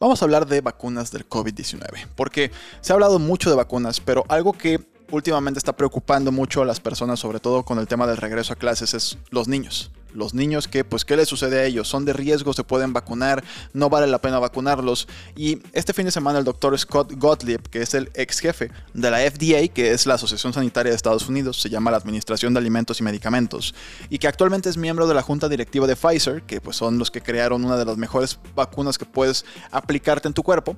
Vamos 0.00 0.22
a 0.22 0.24
hablar 0.24 0.46
de 0.46 0.62
vacunas 0.62 1.12
del 1.12 1.28
COVID-19, 1.28 2.06
porque 2.16 2.50
se 2.80 2.90
ha 2.90 2.94
hablado 2.94 3.18
mucho 3.18 3.50
de 3.50 3.56
vacunas, 3.56 4.00
pero 4.00 4.24
algo 4.28 4.54
que 4.54 4.80
últimamente 5.10 5.58
está 5.58 5.76
preocupando 5.76 6.32
mucho 6.32 6.62
a 6.62 6.64
las 6.64 6.80
personas, 6.80 7.20
sobre 7.20 7.38
todo 7.38 7.64
con 7.64 7.78
el 7.78 7.86
tema 7.86 8.06
del 8.06 8.16
regreso 8.16 8.54
a 8.54 8.56
clases, 8.56 8.94
es 8.94 9.18
los 9.28 9.46
niños 9.46 9.90
los 10.14 10.34
niños 10.34 10.68
que, 10.68 10.84
pues, 10.84 11.04
¿qué 11.04 11.16
les 11.16 11.28
sucede 11.28 11.60
a 11.60 11.64
ellos? 11.64 11.88
Son 11.88 12.04
de 12.04 12.12
riesgo, 12.12 12.52
se 12.52 12.64
pueden 12.64 12.92
vacunar, 12.92 13.44
no 13.72 13.88
vale 13.88 14.06
la 14.06 14.20
pena 14.20 14.38
vacunarlos. 14.38 15.08
Y 15.36 15.58
este 15.72 15.92
fin 15.92 16.06
de 16.06 16.10
semana 16.10 16.38
el 16.38 16.44
doctor 16.44 16.78
Scott 16.78 17.12
Gottlieb, 17.16 17.62
que 17.68 17.82
es 17.82 17.94
el 17.94 18.10
ex 18.14 18.40
jefe 18.40 18.70
de 18.94 19.10
la 19.10 19.18
FDA, 19.18 19.68
que 19.72 19.92
es 19.92 20.06
la 20.06 20.14
Asociación 20.14 20.52
Sanitaria 20.52 20.90
de 20.90 20.96
Estados 20.96 21.28
Unidos, 21.28 21.60
se 21.60 21.70
llama 21.70 21.90
la 21.90 21.96
Administración 21.96 22.54
de 22.54 22.60
Alimentos 22.60 23.00
y 23.00 23.02
Medicamentos, 23.02 23.74
y 24.08 24.18
que 24.18 24.28
actualmente 24.28 24.68
es 24.68 24.76
miembro 24.76 25.06
de 25.06 25.14
la 25.14 25.22
Junta 25.22 25.48
Directiva 25.48 25.86
de 25.86 25.96
Pfizer, 25.96 26.42
que 26.42 26.60
pues 26.60 26.76
son 26.76 26.98
los 26.98 27.10
que 27.10 27.20
crearon 27.20 27.64
una 27.64 27.76
de 27.76 27.84
las 27.84 27.96
mejores 27.96 28.38
vacunas 28.54 28.98
que 28.98 29.04
puedes 29.04 29.44
aplicarte 29.70 30.28
en 30.28 30.34
tu 30.34 30.42
cuerpo, 30.42 30.76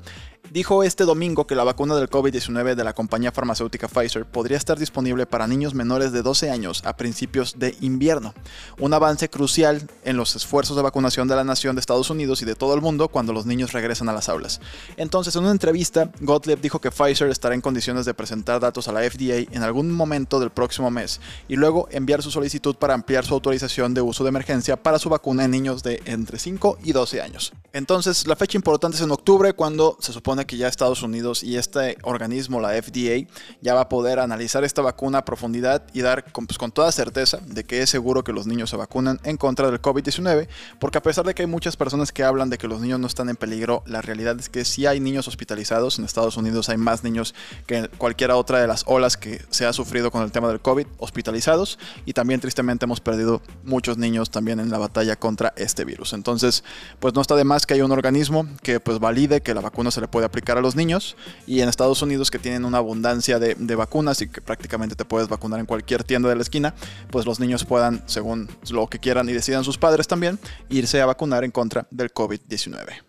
dijo 0.51 0.83
este 0.83 1.05
domingo 1.05 1.47
que 1.47 1.55
la 1.55 1.65
vacuna 1.65 1.95
del 1.97 2.11
COVID-19 2.11 2.75
de 2.75 2.85
la 2.85 2.93
compañía 2.93 3.33
farmacéutica 3.33 3.89
Pfizer 3.89 4.27
podría 4.27 4.57
estar 4.57 4.79
disponible 4.79 5.27
para 5.27 5.47
niños 5.47 5.75
menores 5.75 6.13
de 6.13 6.23
12 6.23 6.51
años 6.51 6.83
a 6.85 6.97
principios 6.97 7.59
de 7.59 7.77
invierno. 7.81 8.35
Un 8.79 8.93
avance 8.93 9.22
crucial 9.29 9.89
en 10.05 10.17
los 10.17 10.37
esfuerzos 10.37 10.77
de 10.77 10.83
vacunación 10.83 11.29
de 11.29 11.37
la 11.37 11.45
nación 11.45 11.77
de 11.77 11.81
Estados 11.81 12.11
Unidos 12.11 12.43
y 12.43 12.45
de 12.45 12.55
todo 12.55 12.75
el 12.75 12.81
mundo 12.81 13.09
cuando 13.09 13.33
los 13.33 13.47
niños 13.47 13.73
regresan 13.73 14.09
a 14.09 14.13
las 14.13 14.29
aulas. 14.29 14.61
Entonces, 14.97 15.35
en 15.37 15.43
una 15.43 15.53
entrevista, 15.53 16.11
Gottlieb 16.21 16.61
dijo 16.61 16.81
que 16.81 16.91
Pfizer 16.91 17.29
estará 17.31 17.55
en 17.55 17.61
condiciones 17.61 18.07
de 18.07 18.15
presentar 18.15 18.61
datos 18.61 18.89
a 18.89 18.93
la 18.93 19.01
FDA 19.01 19.53
en 19.55 19.63
algún 19.63 19.91
momento 19.91 20.41
del 20.41 20.51
próximo 20.51 20.91
mes 20.91 21.21
y 21.49 21.57
luego 21.57 21.89
enviar 21.91 22.23
su 22.23 22.31
solicitud 22.31 22.77
para 22.77 22.95
ampliar 22.95 23.25
su 23.25 23.35
autorización 23.35 23.95
de 23.95 24.01
uso 24.01 24.25
de 24.25 24.29
emergencia 24.29 24.77
para 24.77 24.99
su 24.99 25.09
vacuna 25.09 25.45
en 25.45 25.51
niños 25.51 25.83
de 25.83 26.03
entre 26.05 26.39
5 26.39 26.79
y 26.85 26.93
12 26.93 27.21
años. 27.23 27.53
Entonces, 27.73 28.27
la 28.27 28.37
fecha 28.37 28.59
importante 28.59 28.97
es 28.97 29.03
en 29.03 29.11
octubre 29.11 29.53
cuando 29.55 29.97
se 30.01 30.13
supone 30.13 30.47
que 30.47 30.57
ya 30.57 30.69
Estados 30.69 31.03
Unidos 31.03 31.43
y 31.43 31.57
este 31.57 31.97
organismo, 32.03 32.61
la 32.61 32.71
FDA, 32.71 33.27
ya 33.61 33.75
va 33.75 33.83
a 33.83 33.89
poder 33.89 34.19
analizar 34.19 34.65
esta 34.65 34.83
vacuna 34.83 35.19
a 35.19 35.25
profundidad 35.25 35.85
y 35.93 36.01
dar 36.01 36.33
con, 36.33 36.47
pues, 36.47 36.59
toda 36.73 36.93
certeza 36.93 37.39
de 37.47 37.65
que 37.65 37.83
es 37.83 37.91
seguro 37.91 38.25
que 38.25 38.33
los 38.33 38.47
niños 38.47 38.71
se 38.71 38.77
en 39.25 39.37
contra 39.37 39.71
del 39.71 39.81
COVID-19, 39.81 40.49
porque 40.79 40.99
a 40.99 41.03
pesar 41.03 41.25
de 41.25 41.35
que 41.35 41.43
hay 41.43 41.49
muchas 41.49 41.77
personas 41.77 42.13
que 42.13 42.25
hablan 42.25 42.51
de 42.51 42.59
que 42.59 42.69
los 42.69 42.81
niños 42.81 43.01
no 43.01 43.07
están 43.07 43.29
en 43.29 43.37
peligro, 43.37 43.83
la 43.87 44.03
realidad 44.03 44.39
es 44.39 44.49
que 44.49 44.65
sí 44.65 44.87
hay 44.87 45.01
niños 45.01 45.29
hospitalizados. 45.29 45.99
En 45.99 46.05
Estados 46.05 46.37
Unidos 46.37 46.69
hay 46.69 46.77
más 46.77 47.05
niños 47.05 47.35
que 47.67 47.89
cualquiera 47.99 48.37
otra 48.37 48.61
de 48.61 48.67
las 48.67 48.85
olas 48.87 49.17
que 49.17 49.43
se 49.51 49.67
ha 49.67 49.73
sufrido 49.73 50.11
con 50.11 50.23
el 50.23 50.33
tema 50.33 50.49
del 50.49 50.61
COVID 50.61 50.87
hospitalizados 50.99 51.79
y 52.07 52.13
también 52.13 52.41
tristemente 52.41 52.85
hemos 52.85 53.01
perdido 53.01 53.43
muchos 53.65 53.99
niños 53.99 54.31
también 54.31 54.61
en 54.61 54.71
la 54.71 54.79
batalla 54.79 55.17
contra 55.17 55.53
este 55.57 55.85
virus. 55.85 56.13
Entonces, 56.13 56.65
pues 57.01 57.15
no 57.15 57.21
está 57.21 57.37
de 57.37 57.45
más 57.45 57.67
que 57.67 57.75
haya 57.75 57.85
un 57.85 57.93
organismo 57.93 58.47
que 58.63 58.81
pues 58.81 58.99
valide 58.99 59.41
que 59.41 59.55
la 59.55 59.61
vacuna 59.61 59.91
se 59.91 60.01
le 60.01 60.09
puede 60.09 60.27
aplicar 60.27 60.59
a 60.59 60.61
los 60.61 60.77
niños 60.77 61.17
y 61.47 61.61
en 61.61 61.69
Estados 61.69 62.03
Unidos 62.03 62.31
que 62.31 62.39
tienen 62.39 62.65
una 62.65 62.79
abundancia 62.79 63.39
de, 63.39 63.73
vacunas 63.73 64.21
y 64.21 64.29
que 64.29 64.43
prácticamente 64.43 64.95
te 64.95 65.05
puedes 65.05 65.29
vacunar 65.29 65.59
en 65.59 65.67
cualquier 65.67 66.05
tienda 66.05 66.29
de 66.29 66.37
la 66.37 66.43
esquina, 66.43 66.75
pues 67.11 67.25
los 67.25 67.41
niños 67.41 67.65
puedan, 67.65 68.03
según 68.07 68.49
lo 68.71 68.87
que 68.87 68.99
quieran 69.03 69.29
y 69.29 69.35
decidan 69.35 69.65
sus 69.65 69.77
padres 69.77 70.09
también, 70.09 70.39
irse 70.71 71.03
a 71.03 71.07
vacunar 71.07 71.45
en 71.45 71.51
contra 71.51 71.87
del 71.91 72.15
COVID-19. 72.15 73.03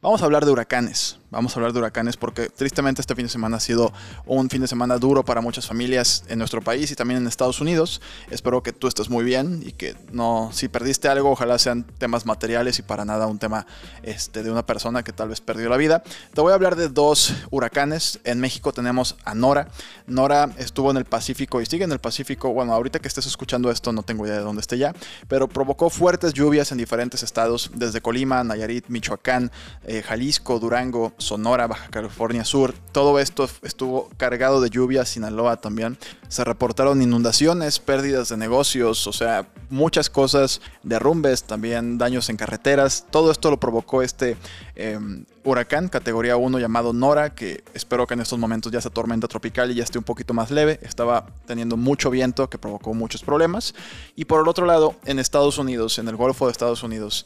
Vamos 0.00 0.22
a 0.22 0.24
hablar 0.24 0.44
de 0.44 0.52
huracanes. 0.52 1.18
Vamos 1.32 1.56
a 1.56 1.60
hablar 1.60 1.72
de 1.72 1.78
huracanes 1.78 2.18
porque 2.18 2.50
tristemente 2.50 3.00
este 3.00 3.14
fin 3.14 3.24
de 3.24 3.30
semana 3.30 3.56
ha 3.56 3.60
sido 3.60 3.90
un 4.26 4.50
fin 4.50 4.60
de 4.60 4.68
semana 4.68 4.98
duro 4.98 5.24
para 5.24 5.40
muchas 5.40 5.66
familias 5.66 6.24
en 6.28 6.38
nuestro 6.38 6.60
país 6.60 6.90
y 6.90 6.94
también 6.94 7.22
en 7.22 7.26
Estados 7.26 7.58
Unidos. 7.62 8.02
Espero 8.30 8.62
que 8.62 8.74
tú 8.74 8.86
estés 8.86 9.08
muy 9.08 9.24
bien 9.24 9.62
y 9.64 9.72
que 9.72 9.96
no, 10.12 10.50
si 10.52 10.68
perdiste 10.68 11.08
algo, 11.08 11.30
ojalá 11.30 11.58
sean 11.58 11.84
temas 11.84 12.26
materiales 12.26 12.78
y 12.80 12.82
para 12.82 13.06
nada 13.06 13.26
un 13.28 13.38
tema 13.38 13.66
este, 14.02 14.42
de 14.42 14.50
una 14.50 14.66
persona 14.66 15.02
que 15.02 15.14
tal 15.14 15.30
vez 15.30 15.40
perdió 15.40 15.70
la 15.70 15.78
vida. 15.78 16.02
Te 16.34 16.42
voy 16.42 16.52
a 16.52 16.54
hablar 16.54 16.76
de 16.76 16.90
dos 16.90 17.32
huracanes. 17.50 18.20
En 18.24 18.38
México 18.38 18.74
tenemos 18.74 19.16
a 19.24 19.34
Nora. 19.34 19.68
Nora 20.06 20.50
estuvo 20.58 20.90
en 20.90 20.98
el 20.98 21.06
Pacífico 21.06 21.62
y 21.62 21.66
sigue 21.66 21.84
en 21.84 21.92
el 21.92 21.98
Pacífico. 21.98 22.52
Bueno, 22.52 22.74
ahorita 22.74 22.98
que 22.98 23.08
estés 23.08 23.24
escuchando 23.24 23.70
esto 23.70 23.90
no 23.94 24.02
tengo 24.02 24.26
idea 24.26 24.36
de 24.36 24.42
dónde 24.42 24.60
esté 24.60 24.76
ya, 24.76 24.94
pero 25.28 25.48
provocó 25.48 25.88
fuertes 25.88 26.34
lluvias 26.34 26.72
en 26.72 26.78
diferentes 26.78 27.22
estados, 27.22 27.70
desde 27.74 28.02
Colima, 28.02 28.44
Nayarit, 28.44 28.88
Michoacán, 28.88 29.50
eh, 29.86 30.02
Jalisco, 30.02 30.58
Durango, 30.58 31.14
Sonora, 31.22 31.66
Baja 31.66 31.88
California 31.88 32.44
Sur. 32.44 32.74
Todo 32.92 33.18
esto 33.18 33.48
estuvo 33.62 34.10
cargado 34.16 34.60
de 34.60 34.70
lluvia, 34.70 35.04
Sinaloa 35.04 35.56
también. 35.56 35.96
Se 36.28 36.44
reportaron 36.44 37.00
inundaciones, 37.00 37.78
pérdidas 37.78 38.28
de 38.28 38.36
negocios, 38.36 39.06
o 39.06 39.12
sea, 39.12 39.46
muchas 39.70 40.10
cosas, 40.10 40.60
derrumbes, 40.82 41.44
también 41.44 41.98
daños 41.98 42.28
en 42.28 42.36
carreteras. 42.36 43.06
Todo 43.10 43.30
esto 43.30 43.50
lo 43.50 43.58
provocó 43.58 44.02
este 44.02 44.36
em, 44.74 45.24
huracán 45.44 45.88
categoría 45.88 46.36
1 46.36 46.58
llamado 46.58 46.92
Nora, 46.92 47.34
que 47.34 47.64
espero 47.74 48.06
que 48.06 48.14
en 48.14 48.20
estos 48.20 48.38
momentos 48.38 48.72
ya 48.72 48.80
sea 48.80 48.90
tormenta 48.90 49.28
tropical 49.28 49.70
y 49.70 49.74
ya 49.74 49.84
esté 49.84 49.98
un 49.98 50.04
poquito 50.04 50.34
más 50.34 50.50
leve. 50.50 50.78
Estaba 50.82 51.26
teniendo 51.46 51.76
mucho 51.76 52.10
viento 52.10 52.50
que 52.50 52.58
provocó 52.58 52.94
muchos 52.94 53.22
problemas. 53.22 53.74
Y 54.16 54.26
por 54.26 54.40
el 54.42 54.48
otro 54.48 54.66
lado, 54.66 54.94
en 55.04 55.18
Estados 55.18 55.58
Unidos, 55.58 55.98
en 55.98 56.08
el 56.08 56.16
Golfo 56.16 56.46
de 56.46 56.52
Estados 56.52 56.82
Unidos, 56.82 57.24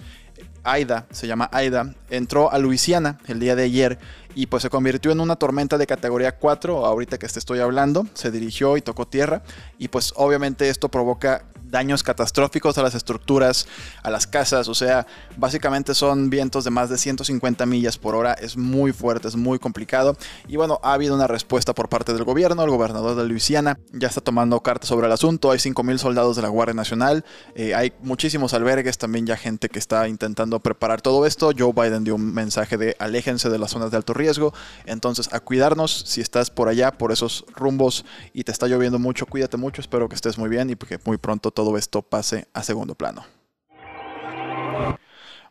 Aida, 0.66 1.06
se 1.10 1.26
llama 1.26 1.48
Aida, 1.52 1.94
entró 2.10 2.52
a 2.52 2.58
Luisiana 2.58 3.18
el 3.26 3.40
día 3.40 3.54
de 3.54 3.62
ayer 3.62 3.98
y 4.34 4.46
pues 4.46 4.62
se 4.62 4.70
convirtió 4.70 5.12
en 5.12 5.20
una 5.20 5.36
tormenta 5.36 5.78
de 5.78 5.86
categoría 5.86 6.36
4, 6.36 6.84
ahorita 6.84 7.18
que 7.18 7.26
te 7.26 7.38
estoy 7.38 7.60
hablando, 7.60 8.06
se 8.14 8.30
dirigió 8.30 8.76
y 8.76 8.82
tocó 8.82 9.06
tierra 9.06 9.42
y 9.78 9.88
pues 9.88 10.12
obviamente 10.16 10.68
esto 10.68 10.88
provoca 10.88 11.44
daños 11.70 12.02
catastróficos 12.02 12.78
a 12.78 12.82
las 12.82 12.94
estructuras, 12.94 13.66
a 14.02 14.10
las 14.10 14.26
casas, 14.26 14.68
o 14.68 14.74
sea, 14.74 15.06
básicamente 15.36 15.94
son 15.94 16.30
vientos 16.30 16.64
de 16.64 16.70
más 16.70 16.90
de 16.90 16.98
150 16.98 17.66
millas 17.66 17.98
por 17.98 18.14
hora, 18.14 18.34
es 18.34 18.56
muy 18.56 18.92
fuerte, 18.92 19.28
es 19.28 19.36
muy 19.36 19.58
complicado. 19.58 20.16
Y 20.48 20.56
bueno, 20.56 20.80
ha 20.82 20.92
habido 20.92 21.14
una 21.14 21.26
respuesta 21.26 21.74
por 21.74 21.88
parte 21.88 22.12
del 22.12 22.24
gobierno, 22.24 22.62
el 22.62 22.70
gobernador 22.70 23.16
de 23.16 23.26
Luisiana 23.26 23.78
ya 23.92 24.08
está 24.08 24.20
tomando 24.20 24.60
cartas 24.60 24.88
sobre 24.88 25.06
el 25.06 25.12
asunto, 25.12 25.50
hay 25.50 25.58
5.000 25.58 25.98
soldados 25.98 26.36
de 26.36 26.42
la 26.42 26.48
Guardia 26.48 26.74
Nacional, 26.74 27.24
eh, 27.54 27.74
hay 27.74 27.92
muchísimos 28.00 28.54
albergues, 28.54 28.98
también 28.98 29.26
ya 29.26 29.36
gente 29.36 29.68
que 29.68 29.78
está 29.78 30.08
intentando 30.08 30.60
preparar 30.60 31.02
todo 31.02 31.26
esto, 31.26 31.50
Joe 31.56 31.72
Biden 31.72 32.04
dio 32.04 32.14
un 32.14 32.32
mensaje 32.32 32.76
de 32.76 32.96
aléjense 32.98 33.48
de 33.48 33.58
las 33.58 33.70
zonas 33.70 33.90
de 33.90 33.96
alto 33.96 34.14
riesgo, 34.14 34.52
entonces 34.84 35.32
a 35.32 35.40
cuidarnos, 35.40 36.04
si 36.06 36.20
estás 36.20 36.50
por 36.50 36.68
allá, 36.68 36.92
por 36.92 37.12
esos 37.12 37.44
rumbos 37.54 38.04
y 38.32 38.44
te 38.44 38.52
está 38.52 38.66
lloviendo 38.66 38.98
mucho, 38.98 39.26
cuídate 39.26 39.56
mucho, 39.56 39.80
espero 39.80 40.08
que 40.08 40.14
estés 40.14 40.38
muy 40.38 40.48
bien 40.48 40.70
y 40.70 40.76
que 40.76 40.98
muy 41.04 41.16
pronto 41.18 41.50
todo 41.56 41.78
esto 41.78 42.02
pase 42.02 42.48
a 42.52 42.62
segundo 42.62 42.94
plano. 42.94 43.24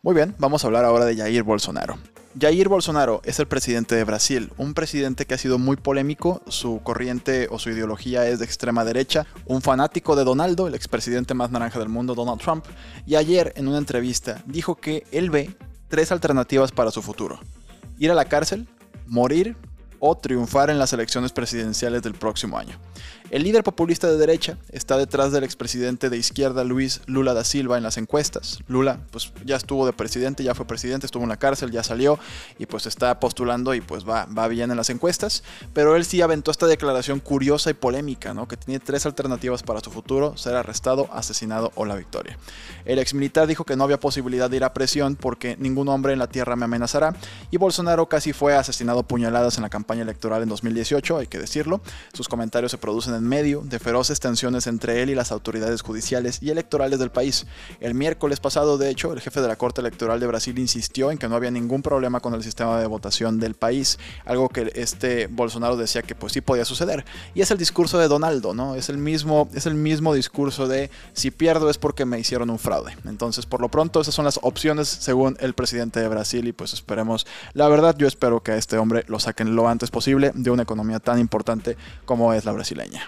Muy 0.03 0.13
bien, 0.13 0.35
vamos 0.38 0.63
a 0.63 0.67
hablar 0.67 0.85
ahora 0.85 1.03
de 1.03 1.17
Jair 1.17 1.41
Bolsonaro. 1.41 1.97
Jair 2.39 2.69
Bolsonaro 2.69 3.21
es 3.25 3.39
el 3.39 3.47
presidente 3.47 3.95
de 3.95 4.03
Brasil, 4.03 4.51
un 4.57 4.75
presidente 4.75 5.25
que 5.25 5.33
ha 5.33 5.38
sido 5.39 5.57
muy 5.57 5.77
polémico, 5.77 6.43
su 6.47 6.79
corriente 6.83 7.47
o 7.50 7.57
su 7.57 7.71
ideología 7.71 8.27
es 8.27 8.38
de 8.38 8.45
extrema 8.45 8.85
derecha, 8.85 9.25
un 9.47 9.63
fanático 9.63 10.15
de 10.15 10.25
Donaldo, 10.25 10.67
el 10.67 10.75
expresidente 10.75 11.33
más 11.33 11.50
naranja 11.50 11.79
del 11.79 11.89
mundo, 11.89 12.13
Donald 12.13 12.39
Trump, 12.39 12.65
y 13.07 13.15
ayer 13.15 13.53
en 13.55 13.67
una 13.67 13.79
entrevista 13.79 14.43
dijo 14.45 14.75
que 14.75 15.05
él 15.12 15.31
ve 15.31 15.57
tres 15.88 16.12
alternativas 16.12 16.71
para 16.71 16.91
su 16.91 17.01
futuro. 17.01 17.39
Ir 17.97 18.12
a 18.12 18.15
la 18.15 18.25
cárcel, 18.25 18.67
morir 19.07 19.57
o 20.00 20.15
triunfar 20.15 20.69
en 20.69 20.77
las 20.77 20.93
elecciones 20.93 21.31
presidenciales 21.31 22.03
del 22.03 22.13
próximo 22.13 22.59
año. 22.59 22.77
El 23.32 23.41
líder 23.41 23.63
populista 23.63 24.08
de 24.08 24.17
derecha 24.17 24.60
está 24.72 24.98
detrás 24.98 25.32
del 25.32 25.44
expresidente 25.44 26.12
de 26.12 26.17
izquierda 26.17 26.63
Luis 26.63 27.01
Lula 27.08 27.34
da 27.34 27.44
Silva 27.44 27.75
en 27.75 27.82
las 27.82 27.98
encuestas. 27.98 28.60
Lula 28.67 29.00
pues 29.10 29.34
ya 29.44 29.55
estuvo 29.55 29.88
de 29.88 29.94
presidente, 29.94 30.44
ya 30.44 30.53
fue 30.53 30.67
presidente, 30.67 31.08
estuvo 31.08 31.24
en 31.24 31.29
la 31.29 31.38
cárcel, 31.38 31.72
ya 31.72 31.82
salió 31.82 32.20
y 32.60 32.67
pues 32.67 32.86
está 32.86 33.20
postulando 33.20 33.74
y 33.74 33.82
pues 33.82 34.08
va, 34.08 34.25
va 34.25 34.48
bien 34.48 34.70
en 34.70 34.77
las 34.77 34.91
encuestas. 34.91 35.44
Pero 35.74 35.96
él 35.96 36.05
sí 36.05 36.22
aventó 36.22 36.51
esta 36.51 36.67
declaración 36.67 37.20
curiosa 37.20 37.72
y 37.72 37.74
polémica, 37.74 38.36
¿no? 38.36 38.48
Que 38.48 38.58
tiene 38.58 38.79
tres 38.79 39.08
alternativas 39.08 39.63
para 39.63 39.79
su 39.79 39.89
futuro, 39.89 40.38
ser 40.38 40.55
arrestado, 40.55 41.10
asesinado 41.12 41.72
o 41.74 41.86
la 41.86 41.96
victoria. 41.96 42.38
El 42.86 43.00
ex 43.00 43.15
militar 43.15 43.48
dijo 43.48 43.63
que 43.63 43.75
no 43.75 43.86
había 43.86 44.00
posibilidad 44.00 44.51
de 44.51 44.58
ir 44.58 44.63
a 44.63 44.74
presión 44.74 45.15
porque 45.15 45.58
ningún 45.58 45.88
hombre 45.88 46.13
en 46.13 46.20
la 46.20 46.27
tierra 46.27 46.55
me 46.55 46.65
amenazará 46.65 47.15
y 47.50 47.58
Bolsonaro 47.58 48.08
casi 48.08 48.34
fue 48.34 48.53
asesinado 48.53 49.01
puñaladas 49.01 49.58
en 49.58 49.63
la 49.63 49.70
campaña 49.70 50.03
electoral 50.03 50.44
en 50.44 50.50
2018, 50.50 51.17
hay 51.17 51.27
que 51.27 51.39
decirlo. 51.39 51.82
Sus 52.13 52.27
comentarios 52.27 52.70
se 52.72 52.77
producen 52.77 53.14
en 53.15 53.27
medio 53.27 53.62
de 53.62 53.79
feroces 53.79 54.19
tensiones 54.19 54.67
entre 54.67 55.01
él 55.01 55.10
y 55.10 55.15
las 55.15 55.31
autoridades 55.31 55.81
judiciales 55.81 56.39
y 56.41 56.50
electorales 56.50 57.00
del 57.00 57.12
país. 57.12 57.45
El 57.79 57.95
miércoles 57.95 58.39
pasado, 58.39 58.77
de 58.77 58.89
hecho, 58.89 59.13
el 59.13 59.22
jefe 59.22 59.41
de 59.41 59.48
la 59.48 59.55
Corte 59.55 59.81
Electoral 59.81 60.19
de 60.19 60.27
Brasil 60.27 60.57
insistió 60.60 61.12
en 61.12 61.17
que 61.17 61.27
no 61.27 61.36
había 61.36 61.51
ningún 61.51 61.81
problema 61.81 62.19
con 62.19 62.34
el 62.34 62.43
sistema 62.43 62.79
de 62.79 62.88
votación 62.88 63.39
del 63.39 63.55
país, 63.55 63.98
algo 64.25 64.50
que 64.50 64.72
este 64.75 65.27
Bolsonaro 65.27 65.77
decía 65.77 66.01
que 66.01 66.15
pues 66.15 66.34
sí 66.34 66.41
podía 66.41 66.65
suceder. 66.65 67.05
Y 67.34 67.41
es 67.41 67.51
el 67.51 67.57
discurso 67.57 67.98
de 67.98 68.07
Donaldo, 68.07 68.53
¿no? 68.53 68.75
Es 68.75 68.89
el 68.89 68.98
mismo, 68.98 69.50
es 69.53 69.65
el 69.65 69.75
mismo 69.75 70.13
discurso 70.13 70.67
de 70.67 70.89
si 71.13 71.31
pierdo 71.31 71.69
es 71.69 71.77
porque 71.77 72.05
me 72.05 72.19
hicieron 72.19 72.50
un 72.50 72.60
fraude. 72.60 72.95
Entonces, 73.05 73.45
por 73.45 73.62
lo 73.62 73.69
pronto, 73.69 74.01
esas 74.01 74.15
son 74.15 74.25
las 74.25 74.39
opciones 74.41 74.88
según 74.88 75.38
el 75.39 75.53
presidente 75.53 76.00
de 76.00 76.07
Brasil 76.07 76.48
y 76.48 76.53
pues 76.53 76.74
esperemos, 76.74 77.25
la 77.53 77.67
verdad 77.67 77.95
yo 77.98 78.07
espero 78.07 78.41
que 78.41 78.51
a 78.51 78.57
este 78.57 78.77
hombre 78.77 79.03
lo 79.07 79.19
saquen 79.19 79.55
lo 79.55 79.67
antes 79.67 79.91
posible 79.91 80.31
de 80.34 80.51
una 80.51 80.63
economía 80.63 81.00
tan 81.00 81.19
importante 81.19 81.77
como 82.05 82.34
es 82.34 82.45
la 82.45 82.51
brasileña. 82.51 83.04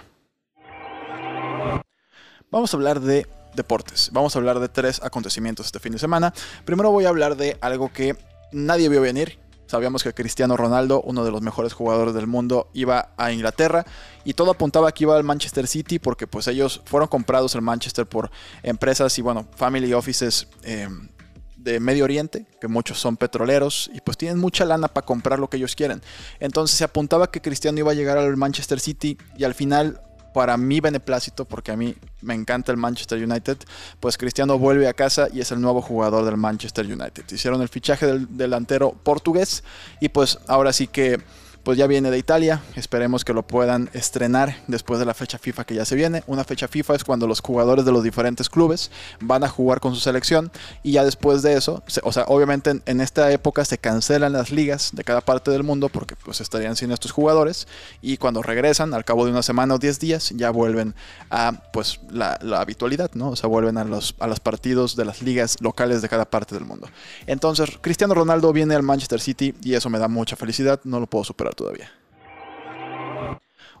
Vamos 2.50 2.72
a 2.72 2.76
hablar 2.78 3.00
de 3.00 3.26
deportes. 3.54 4.10
Vamos 4.12 4.34
a 4.34 4.38
hablar 4.38 4.58
de 4.58 4.68
tres 4.68 5.02
acontecimientos 5.02 5.66
este 5.66 5.80
fin 5.80 5.92
de 5.92 5.98
semana. 5.98 6.32
Primero 6.64 6.90
voy 6.90 7.04
a 7.04 7.10
hablar 7.10 7.36
de 7.36 7.58
algo 7.60 7.92
que 7.92 8.16
nadie 8.52 8.88
vio 8.88 9.02
venir. 9.02 9.38
Sabíamos 9.66 10.02
que 10.02 10.14
Cristiano 10.14 10.56
Ronaldo, 10.56 11.02
uno 11.02 11.26
de 11.26 11.30
los 11.30 11.42
mejores 11.42 11.74
jugadores 11.74 12.14
del 12.14 12.26
mundo, 12.26 12.70
iba 12.72 13.10
a 13.18 13.32
Inglaterra 13.32 13.84
y 14.24 14.32
todo 14.32 14.52
apuntaba 14.52 14.90
que 14.92 15.04
iba 15.04 15.14
al 15.14 15.24
Manchester 15.24 15.66
City 15.66 15.98
porque 15.98 16.26
pues 16.26 16.48
ellos 16.48 16.80
fueron 16.86 17.08
comprados 17.08 17.54
en 17.54 17.64
Manchester 17.64 18.06
por 18.06 18.30
empresas 18.62 19.18
y 19.18 19.22
bueno, 19.22 19.46
family 19.56 19.92
offices 19.92 20.48
em, 20.62 21.10
de 21.58 21.80
Medio 21.80 22.04
Oriente, 22.04 22.46
que 22.62 22.68
muchos 22.68 22.98
son 22.98 23.18
petroleros 23.18 23.90
y 23.92 24.00
pues 24.00 24.16
tienen 24.16 24.38
mucha 24.38 24.64
lana 24.64 24.88
para 24.88 25.04
comprar 25.04 25.38
lo 25.38 25.50
que 25.50 25.58
ellos 25.58 25.76
quieren. 25.76 26.00
Entonces 26.40 26.78
se 26.78 26.84
apuntaba 26.84 27.30
que 27.30 27.42
Cristiano 27.42 27.78
iba 27.78 27.90
a 27.90 27.94
llegar 27.94 28.16
al 28.16 28.38
Manchester 28.38 28.80
City 28.80 29.18
y 29.36 29.44
al 29.44 29.52
final 29.52 30.00
para 30.32 30.56
mi 30.56 30.80
beneplácito, 30.80 31.44
porque 31.44 31.72
a 31.72 31.76
mí 31.76 31.94
me 32.22 32.34
encanta 32.34 32.72
el 32.72 32.78
Manchester 32.78 33.22
United, 33.22 33.58
pues 34.00 34.16
Cristiano 34.18 34.58
vuelve 34.58 34.88
a 34.88 34.94
casa 34.94 35.28
y 35.32 35.40
es 35.40 35.50
el 35.52 35.60
nuevo 35.60 35.82
jugador 35.82 36.24
del 36.24 36.36
Manchester 36.36 36.86
United. 36.86 37.24
Hicieron 37.30 37.62
el 37.62 37.68
fichaje 37.68 38.06
del 38.06 38.36
delantero 38.36 38.92
portugués 38.92 39.64
y 40.00 40.08
pues 40.08 40.38
ahora 40.46 40.72
sí 40.72 40.86
que 40.86 41.20
pues 41.62 41.76
ya 41.76 41.86
viene 41.86 42.10
de 42.10 42.18
Italia. 42.18 42.62
Esperemos 42.76 43.24
que 43.24 43.32
lo 43.32 43.46
puedan 43.46 43.90
estrenar 43.92 44.56
después 44.66 45.00
de 45.00 45.06
la 45.06 45.14
fecha 45.14 45.38
FIFA 45.38 45.64
que 45.64 45.74
ya 45.74 45.84
se 45.84 45.96
viene. 45.96 46.22
Una 46.26 46.44
fecha 46.44 46.68
FIFA 46.68 46.94
es 46.94 47.04
cuando 47.04 47.26
los 47.26 47.40
jugadores 47.40 47.84
de 47.84 47.92
los 47.92 48.02
diferentes 48.02 48.48
clubes 48.48 48.90
van 49.20 49.44
a 49.44 49.48
jugar 49.48 49.80
con 49.80 49.94
su 49.94 50.00
selección 50.00 50.50
y 50.82 50.92
ya 50.92 51.04
después 51.04 51.42
de 51.42 51.54
eso, 51.54 51.82
o 52.02 52.12
sea, 52.12 52.24
obviamente 52.28 52.80
en, 52.84 53.00
esta 53.00 53.30
época 53.32 53.64
se 53.64 53.78
cancelan 53.78 54.32
las 54.32 54.50
ligas 54.50 54.90
de 54.92 55.04
cada 55.04 55.20
parte 55.20 55.50
del 55.50 55.62
mundo 55.62 55.88
porque 55.88 56.16
pues 56.16 56.40
estarían 56.40 56.76
sin 56.76 56.90
estos 56.90 57.12
jugadores 57.12 57.68
y 58.02 58.16
cuando 58.16 58.42
regresan 58.42 58.94
al 58.94 59.04
cabo 59.04 59.24
de 59.24 59.32
una 59.32 59.42
semana 59.42 59.74
o 59.74 59.78
10 59.78 60.00
días 60.00 60.30
ya 60.30 60.50
vuelven 60.50 60.94
a 61.30 61.52
pues 61.72 62.00
la, 62.10 62.38
habitualidad, 62.58 63.10
¿no? 63.14 63.30
O 63.30 63.36
sea, 63.36 63.48
vuelven 63.48 63.78
a 63.78 63.84
los, 63.84 64.14
a 64.18 64.26
los 64.26 64.40
partidos 64.40 64.96
de 64.96 65.04
las 65.04 65.22
ligas 65.22 65.56
locales 65.60 66.02
de 66.02 66.08
cada 66.08 66.24
parte 66.24 66.54
del 66.54 66.64
mundo. 66.64 66.88
Entonces, 67.26 67.70
Cristiano 67.80 68.14
Ronaldo 68.14 68.52
viene 68.52 68.74
al 68.74 68.82
Manchester 68.82 69.20
City 69.20 69.54
y 69.62 69.74
eso 69.74 69.90
me 69.90 69.98
da 69.98 70.08
mucha 70.08 70.34
felicidad, 70.34 70.80
no 70.84 70.98
lo 70.98 71.06
puedo 71.06 71.24
superar 71.24 71.47
todavía. 71.52 71.90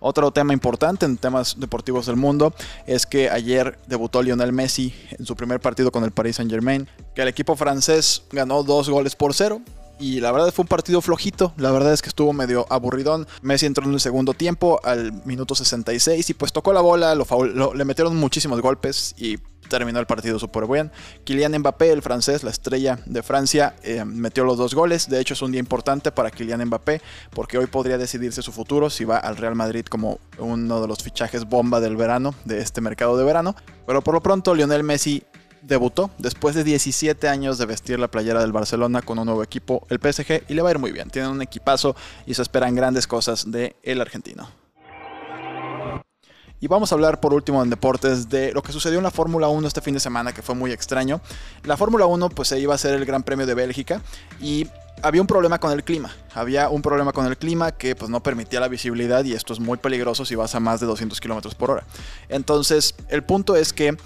Otro 0.00 0.30
tema 0.30 0.52
importante 0.52 1.06
en 1.06 1.16
temas 1.16 1.58
deportivos 1.58 2.06
del 2.06 2.16
mundo 2.16 2.54
es 2.86 3.06
que 3.06 3.30
ayer 3.30 3.78
debutó 3.86 4.22
Lionel 4.22 4.52
Messi 4.52 4.94
en 5.10 5.26
su 5.26 5.34
primer 5.34 5.60
partido 5.60 5.90
con 5.90 6.04
el 6.04 6.12
Paris 6.12 6.36
Saint 6.36 6.50
Germain, 6.50 6.88
que 7.14 7.22
el 7.22 7.28
equipo 7.28 7.56
francés 7.56 8.22
ganó 8.30 8.62
dos 8.62 8.88
goles 8.88 9.16
por 9.16 9.34
cero. 9.34 9.60
Y 10.00 10.20
la 10.20 10.30
verdad 10.30 10.52
fue 10.52 10.62
un 10.62 10.68
partido 10.68 11.00
flojito, 11.00 11.52
la 11.56 11.72
verdad 11.72 11.92
es 11.92 12.02
que 12.02 12.08
estuvo 12.08 12.32
medio 12.32 12.66
aburridón. 12.70 13.26
Messi 13.42 13.66
entró 13.66 13.84
en 13.84 13.94
el 13.94 13.98
segundo 13.98 14.32
tiempo 14.32 14.78
al 14.84 15.12
minuto 15.24 15.56
66 15.56 16.30
y 16.30 16.34
pues 16.34 16.52
tocó 16.52 16.72
la 16.72 16.80
bola, 16.80 17.16
le 17.16 17.84
metieron 17.84 18.14
muchísimos 18.16 18.60
golpes 18.60 19.16
y 19.18 19.38
terminó 19.68 20.00
el 20.00 20.06
partido 20.06 20.38
súper 20.38 20.66
bien. 20.66 20.90
Kylian 21.24 21.58
Mbappé, 21.58 21.90
el 21.90 22.02
francés, 22.02 22.42
la 22.42 22.50
estrella 22.50 22.98
de 23.06 23.22
Francia, 23.22 23.74
eh, 23.82 24.04
metió 24.04 24.44
los 24.44 24.58
dos 24.58 24.74
goles. 24.74 25.08
De 25.08 25.20
hecho, 25.20 25.34
es 25.34 25.42
un 25.42 25.52
día 25.52 25.60
importante 25.60 26.10
para 26.12 26.30
Kylian 26.30 26.64
Mbappé 26.66 27.00
porque 27.30 27.58
hoy 27.58 27.66
podría 27.66 27.98
decidirse 27.98 28.42
su 28.42 28.52
futuro 28.52 28.90
si 28.90 29.04
va 29.04 29.18
al 29.18 29.36
Real 29.36 29.54
Madrid 29.54 29.84
como 29.86 30.18
uno 30.38 30.80
de 30.80 30.88
los 30.88 31.02
fichajes 31.02 31.44
bomba 31.44 31.80
del 31.80 31.96
verano, 31.96 32.34
de 32.44 32.60
este 32.60 32.80
mercado 32.80 33.16
de 33.16 33.24
verano. 33.24 33.54
Pero 33.86 34.02
por 34.02 34.14
lo 34.14 34.20
pronto, 34.20 34.54
Lionel 34.54 34.84
Messi 34.84 35.22
debutó 35.62 36.10
después 36.18 36.54
de 36.54 36.64
17 36.64 37.28
años 37.28 37.58
de 37.58 37.66
vestir 37.66 37.98
la 37.98 38.08
playera 38.08 38.40
del 38.40 38.52
Barcelona 38.52 39.02
con 39.02 39.18
un 39.18 39.26
nuevo 39.26 39.42
equipo, 39.42 39.86
el 39.88 39.98
PSG, 39.98 40.44
y 40.48 40.54
le 40.54 40.62
va 40.62 40.70
a 40.70 40.72
ir 40.72 40.78
muy 40.78 40.92
bien. 40.92 41.10
Tienen 41.10 41.30
un 41.30 41.42
equipazo 41.42 41.96
y 42.26 42.34
se 42.34 42.42
esperan 42.42 42.74
grandes 42.74 43.06
cosas 43.06 43.50
de 43.50 43.76
argentino. 44.00 44.48
Y 46.60 46.66
vamos 46.66 46.90
a 46.90 46.96
hablar 46.96 47.20
por 47.20 47.32
último 47.32 47.62
en 47.62 47.70
deportes 47.70 48.28
de 48.28 48.52
lo 48.52 48.62
que 48.62 48.72
sucedió 48.72 48.98
en 48.98 49.04
la 49.04 49.12
Fórmula 49.12 49.48
1 49.48 49.68
este 49.68 49.80
fin 49.80 49.94
de 49.94 50.00
semana, 50.00 50.32
que 50.32 50.42
fue 50.42 50.56
muy 50.56 50.72
extraño. 50.72 51.20
La 51.62 51.76
Fórmula 51.76 52.06
1 52.06 52.30
pues 52.30 52.48
se 52.48 52.58
iba 52.58 52.74
a 52.74 52.78
ser 52.78 52.94
el 52.94 53.04
Gran 53.04 53.22
Premio 53.22 53.46
de 53.46 53.54
Bélgica 53.54 54.02
y 54.40 54.66
había 55.02 55.20
un 55.20 55.28
problema 55.28 55.60
con 55.60 55.70
el 55.70 55.84
clima. 55.84 56.10
Había 56.34 56.68
un 56.68 56.82
problema 56.82 57.12
con 57.12 57.26
el 57.26 57.36
clima 57.36 57.70
que 57.70 57.94
pues 57.94 58.10
no 58.10 58.24
permitía 58.24 58.58
la 58.58 58.66
visibilidad 58.66 59.24
y 59.24 59.34
esto 59.34 59.52
es 59.52 59.60
muy 59.60 59.78
peligroso 59.78 60.24
si 60.24 60.34
vas 60.34 60.56
a 60.56 60.60
más 60.60 60.80
de 60.80 60.86
200 60.86 61.20
km 61.20 61.54
por 61.54 61.70
hora. 61.70 61.84
Entonces 62.28 62.96
el 63.08 63.22
punto 63.22 63.54
es 63.54 63.72
que 63.72 63.96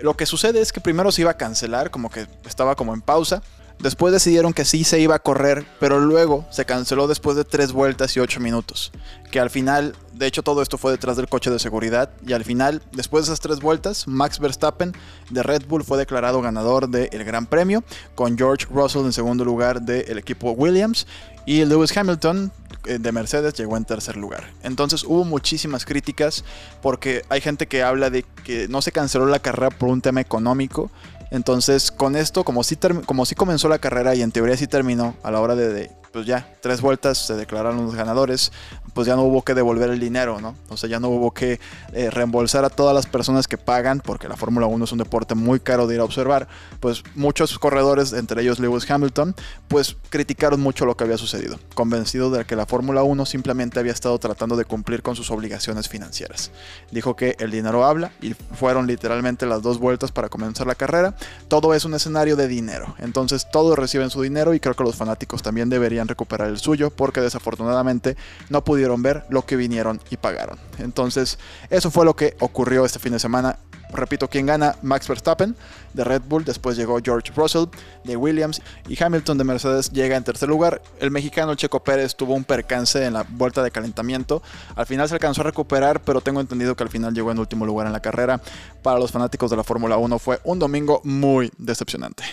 lo 0.00 0.14
que 0.14 0.26
sucede 0.26 0.60
es 0.60 0.72
que 0.72 0.82
primero 0.82 1.10
se 1.10 1.22
iba 1.22 1.30
a 1.30 1.38
cancelar, 1.38 1.90
como 1.90 2.10
que 2.10 2.26
estaba 2.44 2.74
como 2.74 2.92
en 2.92 3.00
pausa. 3.00 3.42
Después 3.80 4.12
decidieron 4.12 4.54
que 4.54 4.64
sí 4.64 4.82
se 4.84 4.98
iba 5.00 5.14
a 5.14 5.18
correr, 5.18 5.66
pero 5.78 6.00
luego 6.00 6.46
se 6.50 6.64
canceló 6.64 7.06
después 7.06 7.36
de 7.36 7.44
tres 7.44 7.72
vueltas 7.72 8.16
y 8.16 8.20
ocho 8.20 8.40
minutos. 8.40 8.92
Que 9.30 9.40
al 9.40 9.50
final, 9.50 9.94
de 10.14 10.26
hecho 10.26 10.42
todo 10.42 10.62
esto 10.62 10.78
fue 10.78 10.92
detrás 10.92 11.16
del 11.16 11.28
coche 11.28 11.50
de 11.50 11.58
seguridad, 11.58 12.10
y 12.26 12.32
al 12.32 12.44
final, 12.44 12.82
después 12.92 13.24
de 13.24 13.32
esas 13.32 13.40
tres 13.40 13.60
vueltas, 13.60 14.08
Max 14.08 14.38
Verstappen 14.38 14.92
de 15.28 15.42
Red 15.42 15.66
Bull 15.66 15.84
fue 15.84 15.98
declarado 15.98 16.40
ganador 16.40 16.88
del 16.88 17.24
Gran 17.24 17.46
Premio, 17.46 17.84
con 18.14 18.38
George 18.38 18.66
Russell 18.70 19.04
en 19.04 19.12
segundo 19.12 19.44
lugar 19.44 19.82
del 19.82 20.16
equipo 20.18 20.52
Williams, 20.52 21.06
y 21.46 21.64
Lewis 21.64 21.94
Hamilton 21.94 22.52
eh, 22.86 22.98
de 22.98 23.12
Mercedes 23.12 23.54
llegó 23.54 23.76
en 23.76 23.84
tercer 23.84 24.16
lugar. 24.16 24.44
Entonces 24.62 25.04
hubo 25.04 25.24
muchísimas 25.24 25.84
críticas 25.84 26.44
porque 26.82 27.22
hay 27.28 27.40
gente 27.40 27.66
que 27.66 27.82
habla 27.82 28.10
de 28.10 28.24
que 28.44 28.68
no 28.68 28.82
se 28.82 28.92
canceló 28.92 29.26
la 29.26 29.38
carrera 29.38 29.70
por 29.70 29.88
un 29.88 30.00
tema 30.00 30.20
económico 30.20 30.90
entonces, 31.34 31.90
con 31.90 32.14
esto, 32.14 32.44
como 32.44 32.62
si, 32.62 32.76
como 33.06 33.26
si 33.26 33.34
comenzó 33.34 33.68
la 33.68 33.80
carrera 33.80 34.14
y 34.14 34.22
en 34.22 34.30
teoría 34.30 34.56
sí 34.56 34.68
terminó 34.68 35.16
a 35.24 35.32
la 35.32 35.40
hora 35.40 35.56
de, 35.56 35.90
pues 36.14 36.26
ya, 36.26 36.46
tres 36.60 36.80
vueltas 36.80 37.18
se 37.18 37.34
declararon 37.34 37.84
los 37.84 37.96
ganadores, 37.96 38.52
pues 38.94 39.08
ya 39.08 39.16
no 39.16 39.22
hubo 39.22 39.42
que 39.42 39.52
devolver 39.52 39.90
el 39.90 39.98
dinero, 39.98 40.40
¿no? 40.40 40.54
O 40.68 40.76
sea, 40.76 40.88
ya 40.88 41.00
no 41.00 41.08
hubo 41.08 41.32
que 41.32 41.58
eh, 41.92 42.08
reembolsar 42.08 42.64
a 42.64 42.70
todas 42.70 42.94
las 42.94 43.06
personas 43.06 43.48
que 43.48 43.58
pagan, 43.58 43.98
porque 43.98 44.28
la 44.28 44.36
Fórmula 44.36 44.66
1 44.66 44.84
es 44.84 44.92
un 44.92 44.98
deporte 44.98 45.34
muy 45.34 45.58
caro 45.58 45.88
de 45.88 45.96
ir 45.96 46.00
a 46.00 46.04
observar. 46.04 46.46
Pues 46.78 47.02
muchos 47.16 47.58
corredores, 47.58 48.12
entre 48.12 48.42
ellos 48.42 48.60
Lewis 48.60 48.88
Hamilton, 48.88 49.34
pues 49.66 49.96
criticaron 50.08 50.60
mucho 50.60 50.86
lo 50.86 50.96
que 50.96 51.02
había 51.02 51.18
sucedido, 51.18 51.58
convencido 51.74 52.30
de 52.30 52.44
que 52.44 52.54
la 52.54 52.66
Fórmula 52.66 53.02
1 53.02 53.26
simplemente 53.26 53.80
había 53.80 53.90
estado 53.90 54.16
tratando 54.20 54.54
de 54.54 54.66
cumplir 54.66 55.02
con 55.02 55.16
sus 55.16 55.32
obligaciones 55.32 55.88
financieras. 55.88 56.52
Dijo 56.92 57.16
que 57.16 57.34
el 57.40 57.50
dinero 57.50 57.84
habla 57.84 58.12
y 58.22 58.34
fueron 58.34 58.86
literalmente 58.86 59.46
las 59.46 59.62
dos 59.62 59.80
vueltas 59.80 60.12
para 60.12 60.28
comenzar 60.28 60.68
la 60.68 60.76
carrera. 60.76 61.16
Todo 61.48 61.74
es 61.74 61.84
un 61.84 61.94
escenario 61.94 62.36
de 62.36 62.46
dinero, 62.46 62.94
entonces 63.00 63.48
todos 63.50 63.76
reciben 63.76 64.10
su 64.10 64.22
dinero 64.22 64.54
y 64.54 64.60
creo 64.60 64.76
que 64.76 64.84
los 64.84 64.94
fanáticos 64.94 65.42
también 65.42 65.68
deberían 65.68 66.03
recuperar 66.08 66.48
el 66.48 66.58
suyo 66.58 66.90
porque 66.90 67.20
desafortunadamente 67.20 68.16
no 68.48 68.64
pudieron 68.64 69.02
ver 69.02 69.24
lo 69.28 69.44
que 69.44 69.56
vinieron 69.56 70.00
y 70.10 70.16
pagaron. 70.16 70.58
Entonces, 70.78 71.38
eso 71.70 71.90
fue 71.90 72.04
lo 72.04 72.16
que 72.16 72.36
ocurrió 72.40 72.84
este 72.84 72.98
fin 72.98 73.12
de 73.12 73.18
semana. 73.18 73.58
Repito, 73.94 74.28
quien 74.28 74.46
gana, 74.46 74.74
Max 74.82 75.06
Verstappen 75.06 75.54
de 75.92 76.02
Red 76.02 76.22
Bull, 76.26 76.44
después 76.44 76.76
llegó 76.76 76.98
George 77.02 77.32
Russell 77.36 77.66
de 78.02 78.16
Williams 78.16 78.60
y 78.88 79.00
Hamilton 79.00 79.38
de 79.38 79.44
Mercedes 79.44 79.92
llega 79.92 80.16
en 80.16 80.24
tercer 80.24 80.48
lugar. 80.48 80.82
El 80.98 81.12
mexicano 81.12 81.54
Checo 81.54 81.84
Pérez 81.84 82.16
tuvo 82.16 82.34
un 82.34 82.42
percance 82.42 83.04
en 83.04 83.12
la 83.12 83.24
vuelta 83.28 83.62
de 83.62 83.70
calentamiento. 83.70 84.42
Al 84.74 84.86
final 84.86 85.08
se 85.08 85.14
alcanzó 85.14 85.42
a 85.42 85.44
recuperar, 85.44 86.02
pero 86.02 86.20
tengo 86.20 86.40
entendido 86.40 86.74
que 86.74 86.82
al 86.82 86.88
final 86.88 87.14
llegó 87.14 87.30
en 87.30 87.38
último 87.38 87.66
lugar 87.66 87.86
en 87.86 87.92
la 87.92 88.00
carrera. 88.00 88.40
Para 88.82 88.98
los 88.98 89.12
fanáticos 89.12 89.50
de 89.50 89.56
la 89.56 89.64
Fórmula 89.64 89.96
1 89.96 90.18
fue 90.18 90.40
un 90.42 90.58
domingo 90.58 91.00
muy 91.04 91.52
decepcionante. 91.56 92.24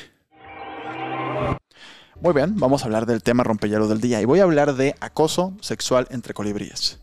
Muy 2.22 2.34
bien, 2.34 2.54
vamos 2.60 2.84
a 2.84 2.86
hablar 2.86 3.08
del 3.08 3.24
tema 3.24 3.44
rompehielos 3.44 3.90
del 3.90 4.00
día 4.00 4.22
y 4.22 4.26
voy 4.26 4.42
a 4.42 4.44
hablar 4.44 4.76
de 4.76 4.96
acoso 5.00 5.58
sexual 5.60 6.08
entre 6.12 6.36
colibríes. 6.36 7.00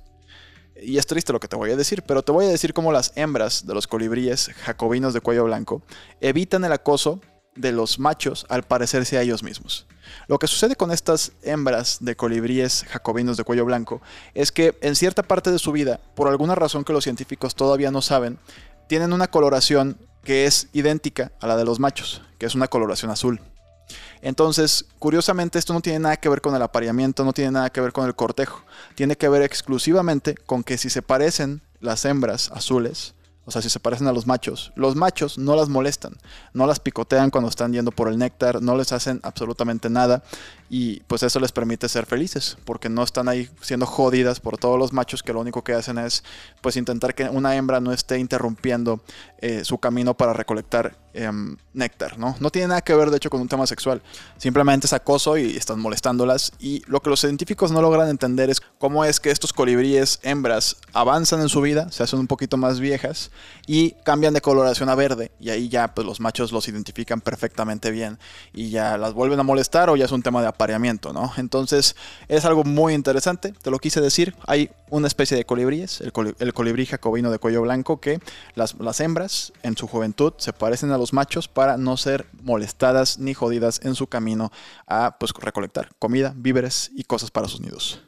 Y 0.80 0.96
es 0.96 1.08
triste 1.08 1.32
lo 1.32 1.40
que 1.40 1.48
te 1.48 1.56
voy 1.56 1.72
a 1.72 1.76
decir, 1.76 2.04
pero 2.06 2.22
te 2.22 2.30
voy 2.30 2.44
a 2.44 2.50
decir 2.50 2.72
cómo 2.72 2.92
las 2.92 3.10
hembras 3.16 3.66
de 3.66 3.75
los 3.75 3.88
colibríes 3.88 4.48
jacobinos 4.62 5.14
de 5.14 5.20
cuello 5.20 5.42
blanco 5.42 5.82
evitan 6.20 6.64
el 6.64 6.70
acoso 6.70 7.20
de 7.56 7.72
los 7.72 7.98
machos 7.98 8.46
al 8.48 8.62
parecerse 8.62 9.18
a 9.18 9.22
ellos 9.22 9.42
mismos. 9.42 9.88
Lo 10.28 10.38
que 10.38 10.46
sucede 10.46 10.76
con 10.76 10.92
estas 10.92 11.32
hembras 11.42 11.98
de 12.00 12.14
colibríes 12.14 12.84
jacobinos 12.88 13.37
de 13.37 13.42
cuello 13.42 13.64
blanco 13.64 14.00
es 14.34 14.52
que 14.52 14.78
en 14.82 14.94
cierta 14.94 15.25
parte 15.25 15.50
de 15.50 15.58
su 15.58 15.72
vida, 15.72 15.98
por 16.14 16.28
alguna 16.28 16.54
razón 16.54 16.84
que 16.84 16.92
los 16.92 17.02
científicos 17.02 17.56
todavía 17.56 17.90
no 17.90 18.02
saben, 18.02 18.38
tienen 18.87 19.12
una 19.12 19.26
coloración 19.26 19.98
que 20.22 20.46
es 20.46 20.68
idéntica 20.72 21.32
a 21.40 21.48
la 21.48 21.56
de 21.56 21.64
los 21.64 21.80
machos, 21.80 22.22
que 22.38 22.46
es 22.46 22.54
una 22.54 22.68
coloración 22.68 23.10
azul. 23.10 23.40
Entonces, 24.23 24.87
curiosamente, 24.99 25.59
esto 25.59 25.73
no 25.73 25.80
tiene 25.80 26.00
nada 26.00 26.16
que 26.16 26.28
ver 26.28 26.40
con 26.40 26.54
el 26.54 26.62
apareamiento, 26.62 27.25
no 27.25 27.33
tiene 27.33 27.52
nada 27.52 27.71
que 27.71 27.80
ver 27.80 27.92
con 27.92 28.07
el 28.07 28.14
cortejo. 28.14 28.62
Tiene 28.95 29.16
que 29.16 29.28
ver 29.28 29.42
exclusivamente 29.42 30.35
con 30.35 30.64
que 30.64 30.78
si 30.78 30.90
se 30.90 31.02
parecen 31.02 31.62
las 31.80 32.04
hembras 32.04 32.50
azules, 32.52 33.14
o 33.49 33.50
sea, 33.50 33.62
si 33.62 33.71
se 33.71 33.80
parecen 33.80 34.07
a 34.09 34.12
los 34.12 34.26
machos, 34.26 34.73
los 34.75 34.95
machos 34.95 35.38
no 35.38 35.57
las 35.57 35.71
molestan, 35.71 36.18
no 36.52 36.66
las 36.66 36.80
picotean 36.80 37.30
cuando 37.30 37.49
están 37.49 37.73
yendo 37.73 37.90
por 37.92 38.09
el 38.09 38.18
néctar, 38.18 38.61
no 38.61 38.76
les 38.76 38.92
hacen 38.92 39.21
absolutamente 39.23 39.88
nada 39.88 40.23
y 40.68 41.00
pues 41.07 41.23
eso 41.23 41.40
les 41.40 41.50
permite 41.50 41.88
ser 41.88 42.04
felices, 42.04 42.59
porque 42.66 42.90
no 42.90 43.02
están 43.02 43.26
ahí 43.26 43.49
siendo 43.62 43.87
jodidas 43.87 44.40
por 44.40 44.59
todos 44.59 44.78
los 44.78 44.92
machos 44.92 45.23
que 45.23 45.33
lo 45.33 45.40
único 45.40 45.64
que 45.64 45.73
hacen 45.73 45.97
es 45.97 46.25
pues 46.61 46.76
intentar 46.76 47.14
que 47.14 47.25
una 47.25 47.57
hembra 47.57 47.80
no 47.80 47.90
esté 47.90 48.18
interrumpiendo 48.18 49.00
eh, 49.38 49.64
su 49.64 49.78
camino 49.78 50.12
para 50.12 50.35
recolectar 50.35 50.99
em, 51.15 51.57
néctar, 51.75 52.19
¿no? 52.19 52.37
No 52.41 52.50
tiene 52.50 52.69
nada 52.69 52.81
que 52.81 52.95
ver 52.95 53.11
de 53.11 53.17
hecho 53.17 53.31
con 53.31 53.41
un 53.41 53.49
tema 53.49 53.67
sexual, 53.67 54.03
simplemente 54.37 54.87
es 54.87 54.93
acoso 54.93 55.37
y 55.37 55.57
están 55.57 55.81
molestándolas 55.81 56.53
y 56.59 56.83
lo 56.87 57.01
que 57.01 57.11
los 57.11 57.21
científicos 57.21 57.71
no 57.71 57.83
logran 57.83 58.09
entender 58.09 58.51
es 58.51 58.61
cómo 58.79 59.05
es 59.05 59.21
que 59.21 59.31
estos 59.31 59.53
colibríes 59.53 60.21
hembras 60.23 60.77
avanzan 60.92 61.40
en 61.40 61.49
su 61.49 61.61
vida, 61.61 61.90
se 61.90 62.03
hacen 62.03 62.18
un 62.18 62.27
poquito 62.27 62.57
más 62.57 62.81
viejas 62.81 63.31
y 63.66 63.92
cambian 64.05 64.35
de 64.35 64.40
coloración 64.40 64.88
a 64.88 64.94
verde 64.94 65.31
y 65.40 65.51
ahí 65.51 65.68
ya 65.68 65.94
pues 65.94 66.07
los 66.07 66.21
machos 66.21 66.53
los 66.53 66.68
identifican 66.68 67.21
perfectamente 67.21 67.90
bien 67.90 68.18
y 68.53 68.71
ya 68.71 68.99
las 68.99 69.14
vuelven 69.14 69.40
a 69.40 69.42
molestar 69.42 69.90
o 69.90 69.97
ya 69.97 70.05
es 70.05 70.12
un 70.12 70.23
tema 70.23 70.40
de 70.42 70.49
apareamiento, 70.49 71.12
¿no? 71.12 71.33
Entonces 71.37 71.97
es 72.29 72.44
algo 72.44 72.64
muy 72.64 72.94
interesante, 72.94 73.53
te 73.53 73.71
lo 73.71 73.79
quise 73.79 74.01
decir. 74.01 74.35
Hay 74.47 74.71
una 74.90 75.07
especie 75.07 75.37
de 75.37 75.44
colibríes, 75.44 76.01
el, 76.01 76.12
colibrí 76.53 76.87
jacobino 76.87 77.31
de 77.31 77.38
cuello 77.38 77.62
blanco, 77.62 78.01
que 78.01 78.21
las, 78.55 78.75
las 78.79 79.01
hembras 79.01 79.53
en 79.62 79.77
su 79.77 79.87
juventud 79.87 80.33
se 80.38 80.53
parecen 80.53 80.90
los 80.98 81.12
machos 81.12 81.48
para 81.48 81.76
no 81.76 81.96
ser 81.96 82.26
molestadas 82.42 83.18
ni 83.18 83.34
jodidas 83.34 83.80
en 83.82 83.94
su 83.94 84.06
camino 84.06 84.52
a 84.87 85.16
pues, 85.18 85.32
recolectar 85.32 85.90
comida, 85.98 86.34
víveres 86.37 86.90
y 86.94 87.04
cosas 87.04 87.30
para 87.30 87.48
sus 87.48 87.61
nidos. 87.61 88.02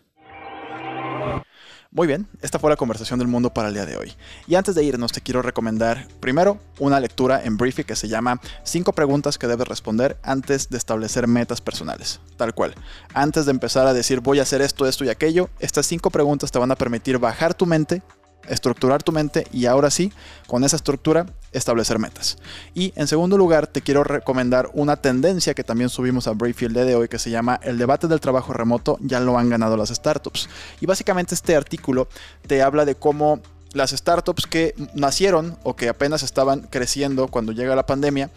Muy 1.92 2.06
bien, 2.06 2.28
esta 2.40 2.60
fue 2.60 2.70
la 2.70 2.76
conversación 2.76 3.18
del 3.18 3.26
mundo 3.26 3.52
para 3.52 3.66
el 3.66 3.74
día 3.74 3.84
de 3.84 3.96
hoy. 3.96 4.12
Y 4.46 4.54
antes 4.54 4.76
de 4.76 4.84
irnos 4.84 5.10
te 5.10 5.20
quiero 5.20 5.42
recomendar 5.42 6.06
primero 6.20 6.60
una 6.78 7.00
lectura 7.00 7.42
en 7.42 7.56
Briefy 7.56 7.82
que 7.82 7.96
se 7.96 8.06
llama 8.06 8.40
5 8.62 8.92
preguntas 8.92 9.38
que 9.38 9.48
debes 9.48 9.66
responder 9.66 10.16
antes 10.22 10.70
de 10.70 10.78
establecer 10.78 11.26
metas 11.26 11.60
personales. 11.60 12.20
Tal 12.36 12.54
cual. 12.54 12.76
Antes 13.12 13.44
de 13.44 13.50
empezar 13.50 13.88
a 13.88 13.92
decir 13.92 14.20
voy 14.20 14.38
a 14.38 14.42
hacer 14.42 14.62
esto, 14.62 14.86
esto 14.86 15.04
y 15.04 15.08
aquello, 15.08 15.50
estas 15.58 15.84
5 15.86 16.10
preguntas 16.10 16.52
te 16.52 16.60
van 16.60 16.70
a 16.70 16.76
permitir 16.76 17.18
bajar 17.18 17.54
tu 17.54 17.66
mente 17.66 18.02
estructurar 18.48 19.02
tu 19.02 19.12
mente 19.12 19.46
y 19.52 19.66
ahora 19.66 19.90
sí, 19.90 20.12
con 20.46 20.64
esa 20.64 20.76
estructura, 20.76 21.26
establecer 21.52 21.98
metas. 21.98 22.38
Y 22.74 22.92
en 22.96 23.06
segundo 23.06 23.36
lugar, 23.36 23.66
te 23.66 23.82
quiero 23.82 24.04
recomendar 24.04 24.70
una 24.74 24.96
tendencia 24.96 25.54
que 25.54 25.64
también 25.64 25.90
subimos 25.90 26.26
a 26.26 26.32
Brayfield 26.32 26.76
de 26.76 26.94
hoy 26.94 27.08
que 27.08 27.18
se 27.18 27.30
llama 27.30 27.58
El 27.62 27.78
debate 27.78 28.08
del 28.08 28.20
trabajo 28.20 28.52
remoto 28.52 28.98
ya 29.00 29.20
lo 29.20 29.38
han 29.38 29.48
ganado 29.48 29.76
las 29.76 29.90
startups. 29.90 30.48
Y 30.80 30.86
básicamente 30.86 31.34
este 31.34 31.56
artículo 31.56 32.08
te 32.46 32.62
habla 32.62 32.84
de 32.84 32.94
cómo 32.94 33.40
las 33.72 33.90
startups 33.90 34.46
que 34.46 34.74
nacieron 34.94 35.56
o 35.62 35.76
que 35.76 35.88
apenas 35.88 36.22
estaban 36.22 36.62
creciendo 36.62 37.28
cuando 37.28 37.52
llega 37.52 37.76
la 37.76 37.86
pandemia 37.86 38.30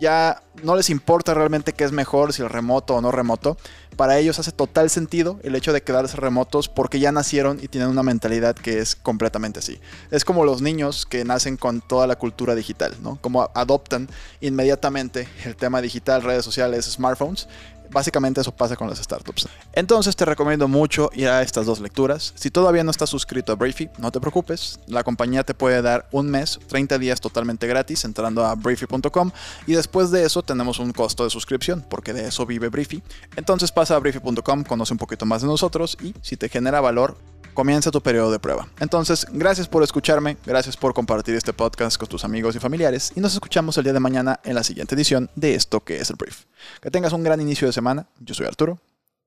ya 0.00 0.42
no 0.62 0.76
les 0.76 0.90
importa 0.90 1.34
realmente 1.34 1.72
qué 1.72 1.84
es 1.84 1.92
mejor, 1.92 2.32
si 2.32 2.42
el 2.42 2.48
remoto 2.48 2.96
o 2.96 3.00
no 3.00 3.12
remoto. 3.12 3.56
Para 3.96 4.18
ellos 4.18 4.38
hace 4.38 4.50
total 4.50 4.88
sentido 4.88 5.38
el 5.42 5.54
hecho 5.54 5.72
de 5.72 5.82
quedarse 5.82 6.16
remotos 6.16 6.68
porque 6.68 6.98
ya 7.00 7.12
nacieron 7.12 7.58
y 7.62 7.68
tienen 7.68 7.90
una 7.90 8.02
mentalidad 8.02 8.54
que 8.54 8.78
es 8.78 8.96
completamente 8.96 9.58
así. 9.58 9.78
Es 10.10 10.24
como 10.24 10.44
los 10.44 10.62
niños 10.62 11.04
que 11.04 11.24
nacen 11.24 11.56
con 11.58 11.82
toda 11.82 12.06
la 12.06 12.16
cultura 12.16 12.54
digital, 12.54 12.96
¿no? 13.02 13.18
Como 13.20 13.50
adoptan 13.54 14.08
inmediatamente 14.40 15.28
el 15.44 15.54
tema 15.54 15.82
digital, 15.82 16.22
redes 16.22 16.44
sociales, 16.44 16.86
smartphones 16.86 17.46
Básicamente 17.90 18.40
eso 18.40 18.52
pasa 18.52 18.76
con 18.76 18.88
las 18.88 18.98
startups. 18.98 19.48
Entonces 19.72 20.16
te 20.16 20.24
recomiendo 20.24 20.68
mucho 20.68 21.10
ir 21.14 21.28
a 21.28 21.42
estas 21.42 21.66
dos 21.66 21.80
lecturas. 21.80 22.32
Si 22.36 22.50
todavía 22.50 22.84
no 22.84 22.90
estás 22.90 23.10
suscrito 23.10 23.52
a 23.52 23.56
Briefy, 23.56 23.90
no 23.98 24.10
te 24.12 24.20
preocupes. 24.20 24.80
La 24.86 25.04
compañía 25.04 25.44
te 25.44 25.54
puede 25.54 25.82
dar 25.82 26.08
un 26.12 26.30
mes, 26.30 26.58
30 26.68 26.98
días 26.98 27.20
totalmente 27.20 27.66
gratis 27.66 28.04
entrando 28.04 28.44
a 28.44 28.54
briefy.com 28.54 29.30
y 29.66 29.74
después 29.74 30.10
de 30.10 30.24
eso 30.24 30.42
tenemos 30.42 30.78
un 30.78 30.92
costo 30.92 31.24
de 31.24 31.30
suscripción 31.30 31.84
porque 31.88 32.12
de 32.12 32.28
eso 32.28 32.46
vive 32.46 32.68
Briefy. 32.68 33.02
Entonces 33.36 33.72
pasa 33.72 33.96
a 33.96 33.98
briefy.com, 33.98 34.64
conoce 34.64 34.92
un 34.92 34.98
poquito 34.98 35.26
más 35.26 35.42
de 35.42 35.48
nosotros 35.48 35.96
y 36.02 36.14
si 36.22 36.36
te 36.36 36.48
genera 36.48 36.80
valor, 36.80 37.16
comienza 37.54 37.90
tu 37.90 38.00
periodo 38.00 38.30
de 38.30 38.38
prueba. 38.38 38.68
Entonces, 38.80 39.26
gracias 39.32 39.68
por 39.68 39.82
escucharme, 39.82 40.36
gracias 40.46 40.76
por 40.76 40.94
compartir 40.94 41.34
este 41.34 41.52
podcast 41.52 41.96
con 41.96 42.08
tus 42.08 42.24
amigos 42.24 42.56
y 42.56 42.58
familiares 42.58 43.12
y 43.14 43.20
nos 43.20 43.34
escuchamos 43.34 43.76
el 43.78 43.84
día 43.84 43.92
de 43.92 44.00
mañana 44.00 44.40
en 44.44 44.54
la 44.54 44.64
siguiente 44.64 44.94
edición 44.94 45.30
de 45.34 45.54
esto 45.54 45.80
que 45.80 45.96
es 45.96 46.10
el 46.10 46.16
brief. 46.16 46.44
Que 46.80 46.90
tengas 46.90 47.12
un 47.12 47.22
gran 47.22 47.40
inicio 47.40 47.66
de 47.66 47.72
semana. 47.72 48.06
Yo 48.20 48.34
soy 48.34 48.46
Arturo. 48.46 48.78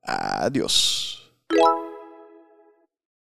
Adiós. 0.01 1.31